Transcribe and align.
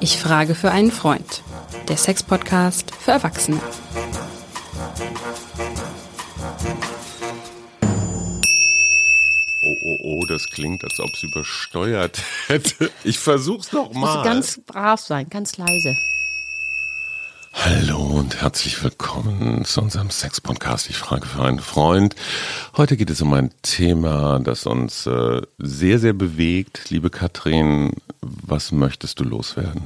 Ich 0.00 0.18
frage 0.18 0.54
für 0.54 0.70
einen 0.70 0.92
Freund. 0.92 1.42
Der 1.88 1.96
Sex-Podcast 1.96 2.94
für 2.94 3.12
Erwachsene. 3.12 3.60
Oh, 9.60 9.76
oh, 9.82 9.98
oh, 10.02 10.26
das 10.26 10.46
klingt, 10.46 10.84
als 10.84 11.00
ob 11.00 11.12
es 11.14 11.22
übersteuert 11.22 12.22
hätte. 12.46 12.90
Ich 13.04 13.18
versuch's 13.18 13.72
noch 13.72 13.92
mal. 13.92 14.18
du 14.18 14.28
ganz 14.28 14.60
brav 14.64 15.00
sein, 15.00 15.28
ganz 15.28 15.56
leise. 15.56 15.96
Hallo 17.70 18.00
und 18.00 18.40
herzlich 18.40 18.82
willkommen 18.82 19.62
zu 19.66 19.82
unserem 19.82 20.08
Sex-Podcast. 20.08 20.88
Ich 20.88 20.96
frage 20.96 21.26
für 21.26 21.42
einen 21.42 21.58
Freund. 21.58 22.16
Heute 22.78 22.96
geht 22.96 23.10
es 23.10 23.20
um 23.20 23.34
ein 23.34 23.50
Thema, 23.60 24.38
das 24.38 24.64
uns 24.64 25.06
äh, 25.06 25.42
sehr, 25.58 25.98
sehr 25.98 26.14
bewegt. 26.14 26.88
Liebe 26.88 27.10
Katrin, 27.10 27.92
was 28.22 28.72
möchtest 28.72 29.20
du 29.20 29.24
loswerden? 29.24 29.82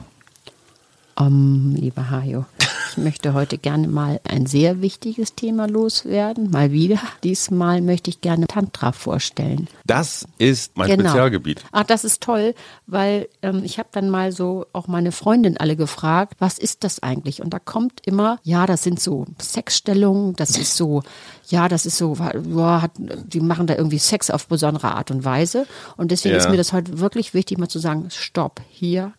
Um, 1.17 1.75
lieber 1.75 2.09
Hajo, 2.09 2.47
ich 2.93 2.99
möchte 3.03 3.33
heute 3.35 3.59
gerne 3.59 3.89
mal 3.89 4.21
ein 4.25 4.47
sehr 4.47 4.83
wichtiges 4.83 5.35
Thema 5.35 5.67
loswerden. 5.67 6.51
Mal 6.51 6.73
wieder. 6.73 6.99
Diesmal 7.25 7.81
möchte 7.81 8.11
ich 8.11 8.21
gerne 8.21 8.47
Tantra 8.47 8.93
vorstellen. 8.93 9.69
Das 9.87 10.27
ist 10.39 10.77
mein 10.77 10.89
Genau. 10.89 11.09
Spezialgebiet. 11.11 11.65
Ach, 11.73 11.85
das 11.85 12.05
ist 12.05 12.23
toll, 12.23 12.55
weil 12.87 13.29
ähm, 13.43 13.63
ich 13.65 13.79
habe 13.79 13.89
dann 13.93 14.11
mal 14.11 14.33
so 14.33 14.67
auch 14.73 14.89
meine 14.89 15.13
Freundin 15.13 15.57
alle 15.57 15.77
gefragt, 15.77 16.35
was 16.39 16.59
ist 16.59 16.85
das 16.85 17.03
eigentlich? 17.03 17.41
Und 17.43 17.51
da 17.55 17.59
kommt 17.59 18.01
immer, 18.07 18.39
ja, 18.43 18.67
das 18.67 18.83
sind 18.83 19.01
so 19.01 19.27
Sexstellungen, 19.41 20.35
das 20.37 20.59
ist 20.59 20.77
so, 20.77 21.03
ja, 21.49 21.69
das 21.69 21.87
ist 21.87 21.97
so, 21.99 22.15
ja, 22.17 22.83
hat, 22.83 22.93
die 22.99 23.41
machen 23.41 23.67
da 23.67 23.75
irgendwie 23.77 23.99
Sex 23.99 24.31
auf 24.31 24.47
besondere 24.49 24.95
Art 24.95 25.11
und 25.11 25.25
Weise. 25.25 25.67
Und 25.97 26.11
deswegen 26.11 26.35
Ja. 26.35 26.41
ist 26.41 26.51
mir 26.51 26.57
das 26.57 26.73
heute 26.73 26.99
wirklich 26.99 27.33
wichtig, 27.35 27.59
mal 27.59 27.69
zu 27.69 27.79
sagen, 27.79 28.09
stopp, 28.11 28.61
hier, 28.71 29.13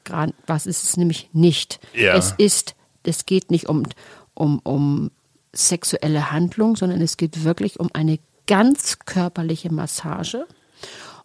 was 0.48 0.66
ist 0.68 0.84
es 0.84 0.98
nämlich 0.98 1.30
nicht? 1.34 1.80
Ja. 1.96 2.16
Es 2.16 2.34
ist, 2.38 2.76
es 3.08 3.26
geht 3.26 3.52
nicht 3.52 3.70
um, 3.70 3.84
um, 4.34 4.60
um 4.64 5.12
sexuelle 5.54 6.32
Handlung, 6.32 6.76
sondern 6.76 7.02
es 7.02 7.18
geht 7.18 7.44
wirklich 7.44 7.80
um 7.80 7.90
eine 7.94 8.20
ganz 8.48 9.00
körperliche 9.06 9.72
Massage. 9.72 10.46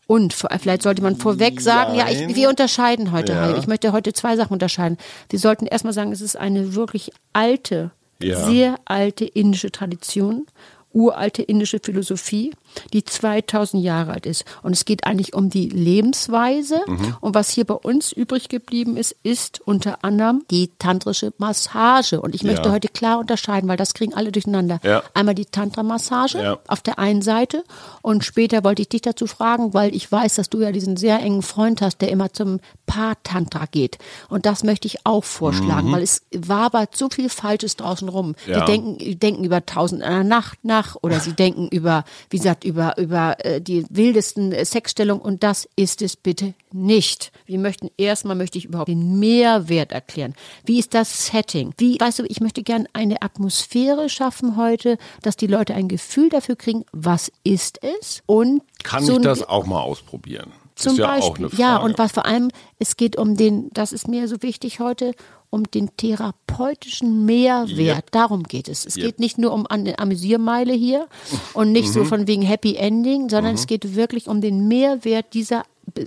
Und 0.07 0.33
vielleicht 0.33 0.83
sollte 0.83 1.03
man 1.03 1.17
vorweg 1.17 1.61
sagen, 1.61 1.95
ja, 1.95 2.09
ich, 2.09 2.21
Nein. 2.21 2.35
wir 2.35 2.49
unterscheiden 2.49 3.13
heute. 3.13 3.33
Ja. 3.33 3.59
Ich 3.59 3.67
möchte 3.67 3.93
heute 3.93 4.15
zwei 4.15 4.37
Sachen 4.37 4.55
unterscheiden. 4.55 4.97
Sie 5.31 5.37
sollten 5.37 5.67
erstmal 5.67 5.93
sagen, 5.93 6.13
es 6.13 6.23
ist 6.23 6.37
eine 6.37 6.75
wirklich 6.75 7.11
alte, 7.35 7.91
Ja. 8.23 8.47
sehr 8.47 8.77
alte 8.87 9.27
indische 9.27 9.71
Tradition, 9.71 10.47
uralte 10.93 11.43
indische 11.43 11.79
Philosophie, 11.83 12.53
die 12.93 13.05
2000 13.05 13.83
Jahre 13.83 14.13
alt 14.13 14.27
ist. 14.27 14.45
Und 14.63 14.73
es 14.73 14.85
geht 14.85 15.05
eigentlich 15.05 15.35
um 15.35 15.51
die 15.51 15.69
Lebensweise. 15.69 16.81
Mhm. 16.87 17.17
Und 17.21 17.35
was 17.35 17.51
hier 17.51 17.65
bei 17.65 17.75
uns 17.75 18.13
übrig 18.13 18.49
geblieben 18.49 18.97
ist, 18.97 19.15
ist 19.23 19.61
unter 19.65 20.05
anderem 20.05 20.45
die 20.51 20.71
tantrische 20.79 21.33
Massage. 21.39 22.21
Und 22.21 22.35
ich 22.35 22.43
möchte 22.43 22.69
Ja. 22.69 22.73
heute 22.75 22.89
klar 22.89 23.19
unterscheiden, 23.19 23.69
weil 23.69 23.77
das 23.77 23.95
kriegen 23.95 24.15
alle 24.15 24.33
durcheinander. 24.33 24.81
Ja. 24.83 25.03
Einmal 25.15 25.35
die 25.35 25.47
Tantra-Massage 25.47 26.43
Ja. 26.43 26.59
auf 26.67 26.81
der 26.81 26.99
einen 26.99 27.23
Seite 27.23 27.65
und 28.03 28.25
später 28.25 28.65
wollte 28.65 28.83
ich 28.83 28.89
dich 28.89 29.03
dazu 29.03 29.27
fragen, 29.27 29.75
weil 29.75 29.95
ich 29.95 30.11
weiß, 30.11 30.35
dass 30.37 30.49
du 30.51 30.61
ja 30.61 30.73
diesen 30.73 30.97
sehr 30.97 31.21
engen 31.21 31.43
Freund 31.43 31.83
hast, 31.83 32.01
der 32.01 32.11
immer 32.11 32.33
zum 32.33 32.61
Paar-Tantra 32.87 33.67
geht. 33.71 33.99
Und 34.29 34.47
das 34.47 34.65
möchte 34.65 34.87
ich 34.89 35.05
auch 35.05 35.25
vorschlagen, 35.25 35.93
weil 35.93 36.03
es 36.03 36.23
wabert 36.35 36.97
so 36.97 37.09
viel 37.11 37.29
Falsches 37.29 37.77
draußen 37.77 38.09
rum. 38.09 38.29
Mhm. 38.29 38.35
Die 38.55 38.65
denken, 38.65 38.99
die 38.99 39.17
denken 39.17 39.45
über 39.45 39.65
tausend 39.67 40.03
einer 40.03 40.25
Nacht 40.25 40.59
nach 40.65 40.97
oder 41.03 41.21
sie 41.21 41.33
denken 41.35 41.69
über, 41.69 42.05
wie 42.31 42.39
gesagt, 42.39 42.65
über, 42.69 42.97
über 42.99 43.45
äh, 43.45 43.61
die 43.61 43.85
wildesten 43.89 44.53
äh, 44.53 44.65
Sexstellungen 44.65 45.23
und 45.23 45.43
das 45.43 45.69
ist 45.75 46.03
es 46.03 46.17
bitte 46.17 46.55
nicht. 46.71 47.33
Wir 47.47 47.59
möchten 47.59 47.91
erstmal 47.97 48.37
möchte 48.37 48.59
ich 48.59 48.67
überhaupt 48.67 48.89
den 48.89 49.19
Mehrwert 49.19 49.93
erklären. 49.93 50.35
Wie 50.65 50.79
ist 50.79 50.93
das 50.93 51.27
Setting? 51.27 51.73
Wie, 51.79 51.99
weißt 51.99 52.19
du, 52.19 52.25
ich 52.29 52.41
möchte 52.41 52.63
gern 52.63 52.87
eine 52.93 53.23
Atmosphäre 53.23 54.11
schaffen 54.11 54.57
heute, 54.57 54.99
dass 55.23 55.37
die 55.37 55.47
Leute 55.47 55.75
ein 55.75 55.89
Gefühl 55.89 56.29
dafür 56.29 56.57
kriegen, 56.57 56.85
was 56.93 57.33
ist 57.43 57.83
es 57.83 58.23
und 58.27 58.63
Kann 58.85 59.05
so 59.05 59.17
ich 59.17 59.23
das 59.23 59.43
auch 59.43 59.65
mal 59.65 59.81
ausprobieren? 59.81 60.53
Zum 60.79 60.93
ist 60.93 60.99
ja 60.99 61.07
Beispiel. 61.07 61.31
auch 61.31 61.37
eine 61.39 61.49
Frage. 61.51 61.63
Ja, 61.63 61.77
und 61.79 61.99
was 61.99 62.13
vor 62.13 62.27
allem, 62.27 62.51
es 62.79 62.97
geht 62.97 63.17
um 63.17 63.37
den, 63.37 63.71
das 63.73 63.93
ist 63.93 64.09
mir 64.09 64.29
so 64.29 64.43
wichtig 64.43 64.81
heute, 64.81 65.13
um 65.51 65.65
den 65.65 65.97
therapeutischen 65.97 67.25
Mehrwert. 67.25 67.97
Yep. 67.97 68.11
Darum 68.11 68.43
geht 68.43 68.69
es. 68.69 68.85
Es 68.85 68.97
Yep. 68.97 69.05
geht 69.07 69.19
nicht 69.21 69.39
nur 69.39 69.53
um 69.53 69.67
eine 69.67 69.99
Amüsiermeile 69.99 70.73
hier 70.75 71.07
und 71.55 71.73
nicht 71.73 71.89
Mhm. 71.89 71.93
so 71.93 72.05
von 72.05 72.27
wegen 72.27 72.43
Happy 72.43 72.77
Ending, 72.77 73.29
sondern 73.31 73.55
es 73.55 73.67
geht 73.67 73.95
wirklich 73.97 74.29
um 74.29 74.41
den 74.41 74.69
Mehrwert 74.69 75.33
dieser 75.35 75.63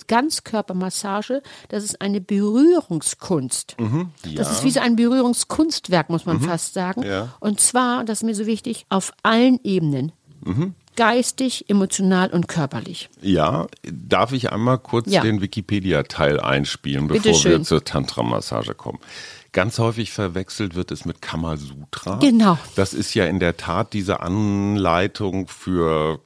Ganzkörpermassage. 0.08 1.42
Das 1.70 1.84
ist 1.84 2.02
eine 2.02 2.22
Berührungskunst. 2.22 3.76
Das 4.36 4.52
ist 4.52 4.64
wie 4.64 4.72
so 4.72 4.80
ein 4.80 4.96
Berührungskunstwerk, 4.96 6.10
muss 6.10 6.26
man 6.26 6.40
fast 6.40 6.74
sagen. 6.74 7.02
Mhm. 7.02 7.08
Ja. 7.08 7.30
Und 7.40 7.60
zwar, 7.60 8.04
das 8.04 8.20
ist 8.20 8.24
mir 8.24 8.36
so 8.36 8.46
wichtig, 8.46 8.86
auf 8.90 9.12
allen 9.24 9.60
Ebenen. 9.64 10.12
Mhm. 10.44 10.76
Geistig, 10.96 11.70
emotional 11.70 12.30
und 12.32 12.48
körperlich. 12.48 13.10
Ja, 13.22 13.68
darf 13.84 14.34
ich 14.34 14.52
einmal 14.52 14.78
kurz 14.78 15.10
Ja. 15.12 15.22
den 15.22 15.42
Wikipedia-Teil 15.42 16.40
einspielen, 16.40 17.08
bevor 17.08 17.44
wir 17.44 17.64
zur 17.64 17.84
Tantra-Massage 17.84 18.74
kommen? 18.76 19.00
Ganz 19.54 19.80
häufig 19.80 20.12
verwechselt 20.12 20.76
wird 20.76 20.92
es 20.92 21.04
mit 21.06 21.22
Kamasutra. 21.22 22.16
Genau. 22.20 22.58
Das 22.76 22.94
ist 22.94 23.14
ja 23.14 23.26
in 23.26 23.40
der 23.40 23.58
Tat 23.58 23.94
diese 23.94 24.22
Anleitung 24.22 25.48
für 25.48 26.20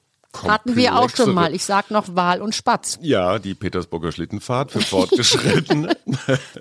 Hatten 0.43 0.75
wir 0.75 0.97
auch 0.97 1.09
schon 1.09 1.33
mal. 1.33 1.53
Ich 1.55 1.63
sag 1.65 1.91
noch 1.91 2.15
Wal 2.15 2.41
und 2.41 2.53
Spatz. 2.55 2.97
Ja, 3.01 3.39
die 3.39 3.53
Petersburger 3.55 4.11
Schlittenfahrt 4.11 4.71
für 4.71 4.81
Fortgeschrittene. 4.81 5.95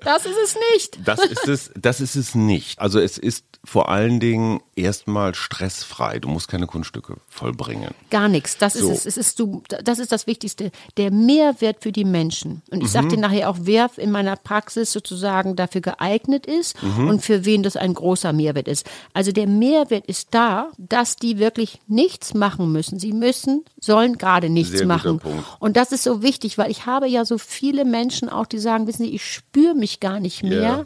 Das 0.05 0.27
ist 0.27 0.37
es 0.43 0.57
nicht. 0.75 0.99
Das 1.07 1.21
ist 1.25 1.49
es, 1.49 1.71
das 1.77 2.01
ist 2.01 2.17
es 2.17 2.35
nicht. 2.35 2.79
Also 2.79 2.99
es 3.01 3.17
ist 3.19 3.45
vor 3.65 3.89
allen 3.89 4.21
Dingen 4.21 4.61
erstmal 4.77 5.35
stressfrei. 5.35 6.19
Du 6.19 6.29
musst 6.29 6.49
keine 6.49 6.67
Kunststücke 6.67 7.17
vollbringen. 7.29 7.95
Gar 8.11 8.29
nichts. 8.29 8.59
Das 8.59 8.75
So. 8.75 8.91
ist 8.91 9.07
es. 9.07 9.07
es 9.07 9.17
ist 9.17 9.41
du, 9.41 9.63
das 9.83 9.99
ist 9.99 10.13
das 10.13 10.27
Wichtigste. 10.27 10.71
Der 10.99 11.11
Mehrwert 11.11 11.79
für 11.83 11.93
die 11.93 12.05
Menschen. 12.05 12.63
Und 12.71 12.83
ich 12.83 12.91
sag 12.91 13.09
dir 13.09 13.17
nachher 13.17 13.49
auch, 13.49 13.57
wer 13.61 13.91
in 13.97 14.11
meiner 14.11 14.37
Praxis 14.37 14.93
sozusagen 14.93 15.57
dafür 15.57 15.81
geeignet 15.81 16.47
ist 16.47 16.77
und 16.83 17.21
für 17.23 17.45
wen 17.45 17.63
das 17.63 17.77
ein 17.77 17.95
großer 17.95 18.33
Mehrwert 18.33 18.69
ist. 18.69 18.87
Also 19.15 19.33
der 19.33 19.47
Mehrwert 19.47 20.05
ist 20.07 20.29
da, 20.33 20.71
dass 20.77 21.17
die 21.17 21.39
wirklich 21.39 21.81
nichts 21.87 22.35
machen 22.35 22.71
müssen. 22.73 22.99
Sie 22.99 23.13
müssen, 23.13 23.64
sollen 23.81 24.17
gerade 24.17 24.49
nichts 24.49 24.79
Sehr 24.79 24.87
machen. 24.87 25.21
Und 25.59 25.77
das 25.77 25.93
ist 25.93 26.05
so 26.05 26.23
wichtig, 26.23 26.57
weil 26.57 26.71
ich 26.71 26.87
habe 26.87 27.07
ja 27.07 27.25
so 27.25 27.37
viele 27.39 27.85
Menschen 27.85 28.29
auch, 28.31 28.47
die 28.47 28.59
sagen, 28.59 28.87
wissen 28.87 29.05
Sie, 29.05 29.15
ich 29.15 29.25
spüre 29.25 29.75
mich 29.75 30.01
gar 30.01 30.21
nicht 30.21 30.43
mehr. 30.43 30.61
Ja. 30.63 30.85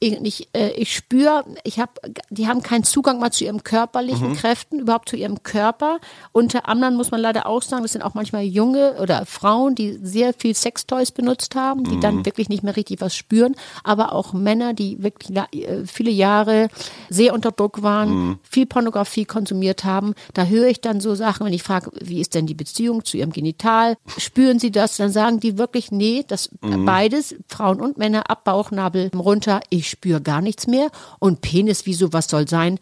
Ich, 0.00 0.12
ich, 0.22 0.48
äh, 0.54 0.70
ich 0.70 0.94
spüre, 0.94 1.44
ich 1.62 1.78
habe, 1.78 1.92
die 2.30 2.48
haben 2.48 2.62
keinen 2.62 2.82
Zugang 2.84 3.20
mal 3.20 3.30
zu 3.30 3.44
ihren 3.44 3.56
Mhm. 3.56 3.62
körperlichen 3.64 4.34
Kräften, 4.34 4.80
überhaupt 4.80 5.08
zu 5.08 5.16
ihrem 5.16 5.42
Körper. 5.42 5.98
Unter 6.32 6.68
anderem 6.68 6.94
muss 6.96 7.10
man 7.12 7.20
leider 7.20 7.46
auch 7.46 7.62
sagen, 7.62 7.82
das 7.82 7.92
sind 7.92 8.02
auch 8.02 8.14
manchmal 8.14 8.42
junge 8.42 8.94
oder 9.00 9.26
Frauen, 9.26 9.74
die 9.74 9.98
sehr 10.02 10.32
viel 10.34 10.54
Sextoys 10.54 11.12
benutzt 11.12 11.54
haben, 11.54 11.84
die 11.84 11.96
Mhm. 11.96 12.00
dann 12.00 12.24
wirklich 12.26 12.48
nicht 12.48 12.62
mehr 12.64 12.76
richtig 12.76 13.00
was 13.00 13.14
spüren, 13.14 13.54
aber 13.84 14.12
auch 14.12 14.32
Männer, 14.32 14.74
die 14.74 15.02
wirklich 15.02 15.36
äh, 15.36 15.84
viele 15.86 16.10
Jahre 16.10 16.68
sehr 17.10 17.32
unter 17.34 17.52
Druck 17.52 17.82
waren, 17.82 18.10
Mhm. 18.10 18.38
viel 18.42 18.66
Pornografie 18.66 19.24
konsumiert 19.24 19.84
haben. 19.84 20.14
Da 20.34 20.44
höre 20.44 20.66
ich 20.68 20.80
dann 20.80 21.00
so 21.00 21.14
Sachen, 21.14 21.46
wenn 21.46 21.52
ich 21.52 21.62
frage, 21.62 21.90
wie 22.00 22.19
ist 22.20 22.34
denn 22.34 22.46
die 22.46 22.54
Beziehung 22.54 23.04
zu 23.04 23.16
ihrem 23.16 23.32
Genital? 23.32 23.96
Spüren 24.18 24.58
sie 24.58 24.70
das? 24.70 24.96
Dann 24.96 25.10
sagen 25.10 25.40
die 25.40 25.58
wirklich, 25.58 25.90
nee, 25.90 26.24
das 26.26 26.50
Mhm. 26.62 26.84
beides, 26.84 27.34
Frauen 27.48 27.80
und 27.80 27.98
Männer, 27.98 28.30
ab 28.30 28.44
Bauchnabel 28.44 29.10
runter, 29.16 29.60
ich 29.70 29.88
spüre 29.88 30.20
gar 30.20 30.40
nichts 30.40 30.66
mehr. 30.66 30.88
Und 31.18 31.40
Penis, 31.40 31.86
wieso, 31.86 32.12
was 32.12 32.28
soll 32.28 32.48
sein? 32.48 32.78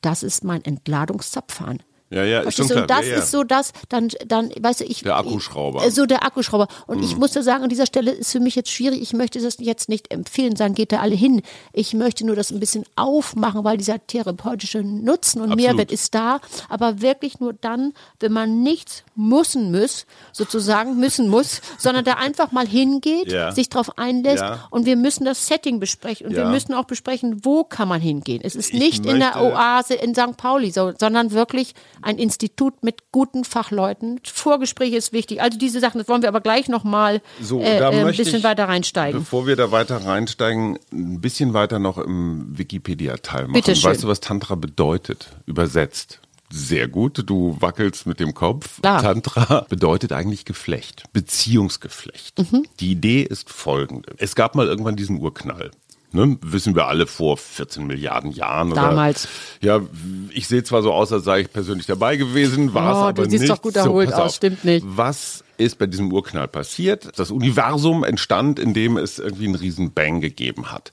Das 0.00 0.22
ist 0.22 0.44
mein 0.44 0.64
Entladungszapfhahn. 0.64 1.82
Ja, 2.10 2.24
ja, 2.24 2.40
ist 2.40 2.56
schon 2.56 2.68
du? 2.68 2.74
Und 2.74 2.86
klar. 2.86 2.98
das 3.00 3.06
Ja, 3.06 3.12
ja. 3.16 3.18
ist 3.18 3.30
so 3.30 3.44
das, 3.44 3.72
dann, 3.90 4.08
dann, 4.26 4.50
weißt 4.58 4.80
du, 4.80 4.84
ich. 4.84 5.02
Der 5.02 5.16
Akkuschrauber. 5.18 5.84
Äh, 5.84 5.90
So 5.90 6.06
der 6.06 6.24
Akkuschrauber. 6.24 6.66
Und 6.86 6.98
Mhm. 6.98 7.04
ich 7.04 7.16
muss 7.16 7.32
da 7.32 7.42
sagen, 7.42 7.64
an 7.64 7.68
dieser 7.68 7.84
Stelle 7.86 8.12
ist 8.12 8.32
für 8.32 8.40
mich 8.40 8.54
jetzt 8.54 8.70
schwierig. 8.70 9.02
Ich 9.02 9.12
möchte 9.12 9.40
das 9.40 9.56
jetzt 9.58 9.88
nicht 9.90 10.10
empfehlen, 10.10 10.56
sagen, 10.56 10.74
geht 10.74 10.92
da 10.92 11.00
alle 11.00 11.14
hin. 11.14 11.42
Ich 11.72 11.92
möchte 11.94 12.24
nur 12.24 12.34
das 12.36 12.50
ein 12.50 12.60
bisschen 12.60 12.84
aufmachen, 12.96 13.62
weil 13.64 13.76
dieser 13.76 14.04
therapeutische 14.06 14.82
Nutzen 14.82 15.40
und 15.42 15.52
Absolut. 15.52 15.56
Mehrwert 15.76 15.92
ist 15.92 16.14
da. 16.14 16.40
Aber 16.70 17.02
wirklich 17.02 17.40
nur 17.40 17.52
dann, 17.52 17.92
wenn 18.20 18.32
man 18.32 18.62
nichts 18.62 19.02
müssen 19.14 19.70
muss, 19.70 20.06
sozusagen 20.32 20.96
müssen 20.98 21.28
muss, 21.28 21.60
sondern 21.78 22.04
da 22.04 22.14
einfach 22.14 22.52
mal 22.52 22.66
hingeht, 22.66 23.30
Ja. 23.30 23.52
sich 23.52 23.68
darauf 23.68 23.98
einlässt 23.98 24.44
und 24.70 24.86
wir 24.86 24.96
müssen 24.96 25.24
das 25.24 25.46
Setting 25.46 25.80
besprechen 25.80 26.26
und 26.28 26.34
wir 26.36 26.46
müssen 26.46 26.72
auch 26.74 26.84
besprechen, 26.84 27.44
wo 27.44 27.64
kann 27.64 27.88
man 27.88 28.00
hingehen. 28.00 28.40
Es 28.42 28.54
ist 28.54 28.72
Ich 28.72 28.78
nicht 28.78 29.06
in 29.06 29.18
der 29.18 29.36
Oase 29.42 29.94
in 29.94 30.14
St. 30.14 30.36
Pauli, 30.36 30.70
so, 30.70 30.92
sondern 30.98 31.32
wirklich 31.32 31.74
ein 32.02 32.18
Institut 32.18 32.82
mit 32.82 33.10
guten 33.12 33.44
Fachleuten. 33.44 34.20
Vorgespräch 34.24 34.92
ist 34.92 35.12
wichtig. 35.12 35.40
Also 35.40 35.58
diese 35.58 35.80
Sachen, 35.80 35.98
das 35.98 36.08
wollen 36.08 36.22
wir 36.22 36.28
aber 36.28 36.40
gleich 36.40 36.68
nochmal 36.68 37.20
So, 37.40 37.60
äh, 37.60 37.78
da 37.78 37.90
äh, 37.90 38.04
ein 38.04 38.16
bisschen 38.16 38.38
ich, 38.38 38.44
weiter 38.44 38.68
reinsteigen. 38.68 39.20
Bevor 39.20 39.46
wir 39.46 39.56
da 39.56 39.70
weiter 39.70 40.04
reinsteigen, 40.04 40.78
ein 40.92 41.20
bisschen 41.20 41.54
weiter 41.54 41.78
noch 41.78 41.98
im 41.98 42.56
Wikipedia-Teil 42.56 43.42
machen. 43.42 43.52
Bitte 43.52 43.76
schön. 43.76 43.90
Weißt 43.90 44.04
du, 44.04 44.08
was 44.08 44.20
Tantra 44.20 44.54
bedeutet? 44.54 45.36
Übersetzt. 45.46 46.20
Sehr 46.50 46.88
gut, 46.88 47.22
du 47.26 47.56
wackelst 47.60 48.06
mit 48.06 48.20
dem 48.20 48.32
Kopf. 48.32 48.80
Klar. 48.80 49.02
Tantra 49.02 49.66
bedeutet 49.68 50.12
eigentlich 50.12 50.46
Geflecht, 50.46 51.04
Beziehungsgeflecht. 51.12 52.38
Mhm. 52.38 52.64
Die 52.80 52.92
Idee 52.92 53.22
ist 53.22 53.50
folgende. 53.50 54.14
Es 54.16 54.34
gab 54.34 54.54
mal 54.54 54.66
irgendwann 54.66 54.96
diesen 54.96 55.20
Urknall. 55.20 55.70
Ne, 56.10 56.38
wissen 56.40 56.74
wir 56.74 56.86
alle 56.86 57.06
vor 57.06 57.36
14 57.36 57.86
Milliarden 57.86 58.30
Jahren. 58.32 58.72
Damals. 58.72 59.28
Oder, 59.62 59.78
ja, 59.80 59.86
ich 60.30 60.48
sehe 60.48 60.62
zwar 60.62 60.82
so 60.82 60.92
aus, 60.92 61.12
als 61.12 61.24
sei 61.24 61.40
ich 61.40 61.52
persönlich 61.52 61.86
dabei 61.86 62.16
gewesen, 62.16 62.72
war 62.72 62.92
es 62.92 62.96
Oh, 62.96 63.00
aber 63.08 63.24
du 63.24 63.30
siehst 63.30 63.42
nicht. 63.42 63.52
doch 63.52 63.60
gut 63.60 63.76
erholt 63.76 64.08
pass 64.10 64.18
aus, 64.18 64.26
auf. 64.30 64.34
stimmt 64.36 64.64
nicht. 64.64 64.86
Was 64.88 65.44
ist 65.58 65.76
bei 65.78 65.86
diesem 65.86 66.10
Urknall 66.10 66.48
passiert? 66.48 67.10
Das 67.18 67.30
Universum 67.30 68.04
entstand, 68.04 68.58
indem 68.58 68.96
es 68.96 69.18
irgendwie 69.18 69.46
einen 69.46 69.54
riesen 69.56 69.92
Bang 69.92 70.20
gegeben 70.22 70.72
hat. 70.72 70.92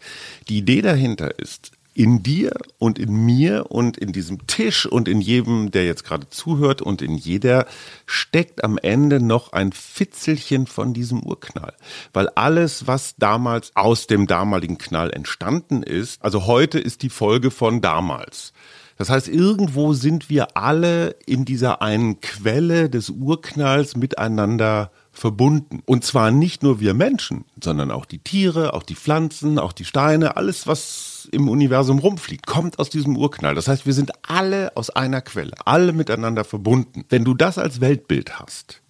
Die 0.49 0.57
Idee 0.57 0.81
dahinter 0.81 1.39
ist, 1.39 1.71
in 1.95 2.21
dir 2.21 2.51
und 2.77 2.99
in 2.99 3.13
mir 3.25 3.71
und 3.71 3.97
in 3.97 4.11
diesem 4.11 4.45
Tisch 4.47 4.85
und 4.85 5.07
in 5.07 5.21
jedem, 5.21 5.71
der 5.71 5.85
jetzt 5.85 6.03
gerade 6.03 6.29
zuhört 6.29 6.81
und 6.81 7.01
in 7.01 7.15
jeder 7.15 7.65
steckt 8.05 8.65
am 8.65 8.77
Ende 8.77 9.21
noch 9.21 9.53
ein 9.53 9.71
Fitzelchen 9.71 10.67
von 10.67 10.93
diesem 10.93 11.23
Urknall. 11.23 11.73
Weil 12.11 12.27
alles, 12.29 12.85
was 12.85 13.15
damals 13.17 13.71
aus 13.75 14.07
dem 14.07 14.27
damaligen 14.27 14.77
Knall 14.77 15.09
entstanden 15.11 15.83
ist, 15.83 16.21
also 16.21 16.45
heute 16.45 16.79
ist 16.79 17.01
die 17.01 17.09
Folge 17.09 17.49
von 17.49 17.79
damals. 17.79 18.51
Das 18.97 19.09
heißt, 19.09 19.29
irgendwo 19.29 19.93
sind 19.93 20.29
wir 20.29 20.57
alle 20.57 21.15
in 21.25 21.45
dieser 21.45 21.81
einen 21.81 22.19
Quelle 22.19 22.89
des 22.89 23.09
Urknalls 23.09 23.95
miteinander 23.95 24.91
verbunden. 25.11 25.81
Und 25.85 26.03
zwar 26.03 26.31
nicht 26.31 26.61
nur 26.61 26.81
wir 26.81 26.93
Menschen, 26.93 27.45
sondern 27.61 27.89
auch 27.89 28.05
die 28.05 28.19
Tiere, 28.19 28.73
auch 28.73 28.83
die 28.83 28.95
Pflanzen, 28.95 29.59
auch 29.59 29.71
die 29.73 29.85
Steine, 29.85 30.35
alles, 30.35 30.67
was 30.67 31.14
im 31.27 31.49
Universum 31.49 31.99
rumfliegt, 31.99 32.45
kommt 32.45 32.79
aus 32.79 32.89
diesem 32.89 33.17
Urknall. 33.17 33.55
Das 33.55 33.67
heißt, 33.67 33.85
wir 33.85 33.93
sind 33.93 34.11
alle 34.27 34.75
aus 34.75 34.89
einer 34.89 35.21
Quelle, 35.21 35.53
alle 35.65 35.93
miteinander 35.93 36.43
verbunden. 36.43 37.05
Wenn 37.09 37.23
du 37.23 37.33
das 37.33 37.57
als 37.57 37.81
Weltbild 37.81 38.39
hast, 38.39 38.81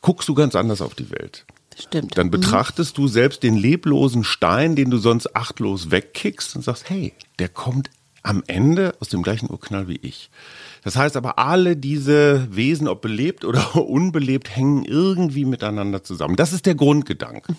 guckst 0.00 0.28
du 0.28 0.34
ganz 0.34 0.54
anders 0.54 0.82
auf 0.82 0.94
die 0.94 1.10
Welt. 1.10 1.46
Stimmt. 1.78 2.18
Dann 2.18 2.30
betrachtest 2.30 2.98
du 2.98 3.08
selbst 3.08 3.42
den 3.42 3.56
leblosen 3.56 4.24
Stein, 4.24 4.76
den 4.76 4.90
du 4.90 4.98
sonst 4.98 5.34
achtlos 5.34 5.90
wegkickst 5.90 6.56
und 6.56 6.62
sagst, 6.62 6.90
hey, 6.90 7.12
der 7.38 7.48
kommt 7.48 7.90
am 8.22 8.42
Ende 8.46 8.94
aus 9.00 9.08
dem 9.08 9.22
gleichen 9.22 9.50
Urknall 9.50 9.88
wie 9.88 9.98
ich. 10.02 10.30
Das 10.82 10.96
heißt 10.96 11.16
aber, 11.16 11.38
alle 11.38 11.76
diese 11.76 12.54
Wesen, 12.54 12.88
ob 12.88 13.00
belebt 13.00 13.44
oder 13.44 13.76
unbelebt, 13.88 14.54
hängen 14.54 14.84
irgendwie 14.84 15.44
miteinander 15.44 16.02
zusammen. 16.02 16.36
Das 16.36 16.52
ist 16.52 16.66
der 16.66 16.74
Grundgedanke. 16.74 17.54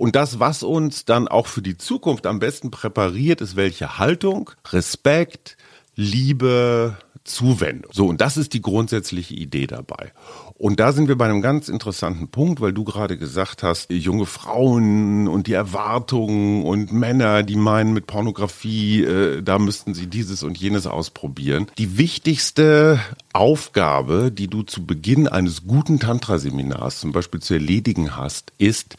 Und 0.00 0.16
das, 0.16 0.40
was 0.40 0.62
uns 0.62 1.04
dann 1.04 1.28
auch 1.28 1.46
für 1.46 1.60
die 1.60 1.76
Zukunft 1.76 2.26
am 2.26 2.38
besten 2.38 2.70
präpariert, 2.70 3.42
ist 3.42 3.54
welche 3.54 3.98
Haltung, 3.98 4.50
Respekt, 4.72 5.58
Liebe, 5.94 6.96
Zuwendung. 7.24 7.92
So, 7.92 8.06
und 8.06 8.22
das 8.22 8.38
ist 8.38 8.54
die 8.54 8.62
grundsätzliche 8.62 9.34
Idee 9.34 9.66
dabei. 9.66 10.12
Und 10.54 10.80
da 10.80 10.92
sind 10.92 11.08
wir 11.08 11.18
bei 11.18 11.26
einem 11.26 11.42
ganz 11.42 11.68
interessanten 11.68 12.28
Punkt, 12.28 12.62
weil 12.62 12.72
du 12.72 12.84
gerade 12.84 13.18
gesagt 13.18 13.62
hast, 13.62 13.90
junge 13.90 14.24
Frauen 14.24 15.28
und 15.28 15.48
die 15.48 15.52
Erwartungen 15.52 16.64
und 16.64 16.94
Männer, 16.94 17.42
die 17.42 17.56
meinen 17.56 17.92
mit 17.92 18.06
Pornografie, 18.06 19.04
äh, 19.04 19.42
da 19.42 19.58
müssten 19.58 19.92
sie 19.92 20.06
dieses 20.06 20.42
und 20.42 20.56
jenes 20.56 20.86
ausprobieren. 20.86 21.66
Die 21.76 21.98
wichtigste 21.98 23.00
Aufgabe, 23.34 24.32
die 24.32 24.48
du 24.48 24.62
zu 24.62 24.86
Beginn 24.86 25.28
eines 25.28 25.66
guten 25.66 26.00
Tantra-Seminars 26.00 27.00
zum 27.00 27.12
Beispiel 27.12 27.40
zu 27.40 27.52
erledigen 27.52 28.16
hast, 28.16 28.54
ist, 28.56 28.96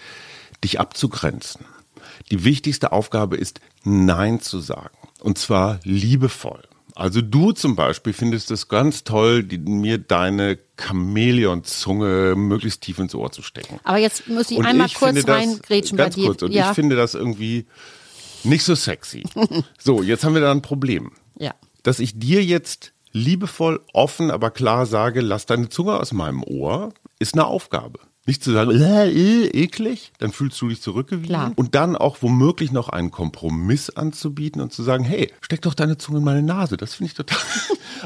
dich 0.64 0.80
abzugrenzen. 0.80 1.66
Die 2.30 2.44
wichtigste 2.44 2.92
Aufgabe 2.92 3.38
ist, 3.38 3.60
Nein 3.84 4.42
zu 4.42 4.60
sagen. 4.60 4.96
Und 5.20 5.38
zwar 5.38 5.80
liebevoll. 5.84 6.62
Also 6.96 7.22
du 7.22 7.52
zum 7.52 7.76
Beispiel 7.76 8.14
findest 8.14 8.52
es 8.52 8.68
ganz 8.68 9.04
toll, 9.04 9.44
die, 9.44 9.58
mir 9.58 9.98
deine 9.98 10.58
Chamäleon-Zunge 10.78 12.36
möglichst 12.36 12.82
tief 12.82 13.00
ins 13.00 13.16
Ohr 13.16 13.32
zu 13.32 13.42
stecken. 13.42 13.80
Aber 13.84 13.98
jetzt 13.98 14.28
muss 14.28 14.52
ich 14.52 14.58
Und 14.58 14.66
einmal 14.66 14.88
ich 14.88 14.96
kurz 14.96 15.28
reingrätschen 15.28 15.98
bei 15.98 16.10
dir. 16.10 16.28
Kurz, 16.28 16.42
und 16.44 16.52
ja. 16.52 16.70
ich 16.70 16.76
finde 16.76 16.96
das 16.96 17.16
irgendwie 17.16 17.66
nicht 18.44 18.64
so 18.64 18.76
sexy. 18.76 19.24
so, 19.80 20.04
jetzt 20.04 20.24
haben 20.24 20.34
wir 20.34 20.42
da 20.42 20.52
ein 20.52 20.62
Problem. 20.62 21.12
ja. 21.38 21.54
Dass 21.84 22.00
ich 22.00 22.20
dir 22.20 22.44
jetzt 22.44 22.94
liebevoll, 23.12 23.82
offen, 23.94 24.30
aber 24.30 24.52
klar 24.52 24.86
sage, 24.86 25.22
lass 25.22 25.48
deine 25.48 25.70
Zunge 25.70 26.00
aus 26.00 26.14
meinem 26.14 26.44
Ohr, 26.44 26.94
ist 27.18 27.34
eine 27.34 27.46
Aufgabe. 27.46 28.00
Nicht 28.28 28.44
zu 28.44 28.52
sagen, 28.52 28.70
äh, 28.70 29.10
äh, 29.10 29.48
eklig, 29.48 30.12
dann 30.20 30.32
fühlst 30.32 30.62
du 30.62 30.68
dich 30.70 30.80
zurückgewiesen. 30.82 31.30
Klar. 31.30 31.52
Und 31.56 31.74
dann 31.74 31.96
auch 31.96 32.18
womöglich 32.22 32.72
noch 32.72 32.90
einen 32.90 33.10
Kompromiss 33.10 33.90
anzubieten 33.90 34.62
und 34.62 34.72
zu 34.72 34.84
sagen, 34.84 35.04
hey, 35.04 35.32
steck 35.42 35.62
doch 35.64 35.74
deine 35.74 35.98
Zunge 35.98 36.20
in 36.20 36.24
meine 36.24 36.44
Nase. 36.44 36.78
Das 36.78 36.94
finde 36.94 37.08
ich 37.10 37.14
total. 37.16 37.38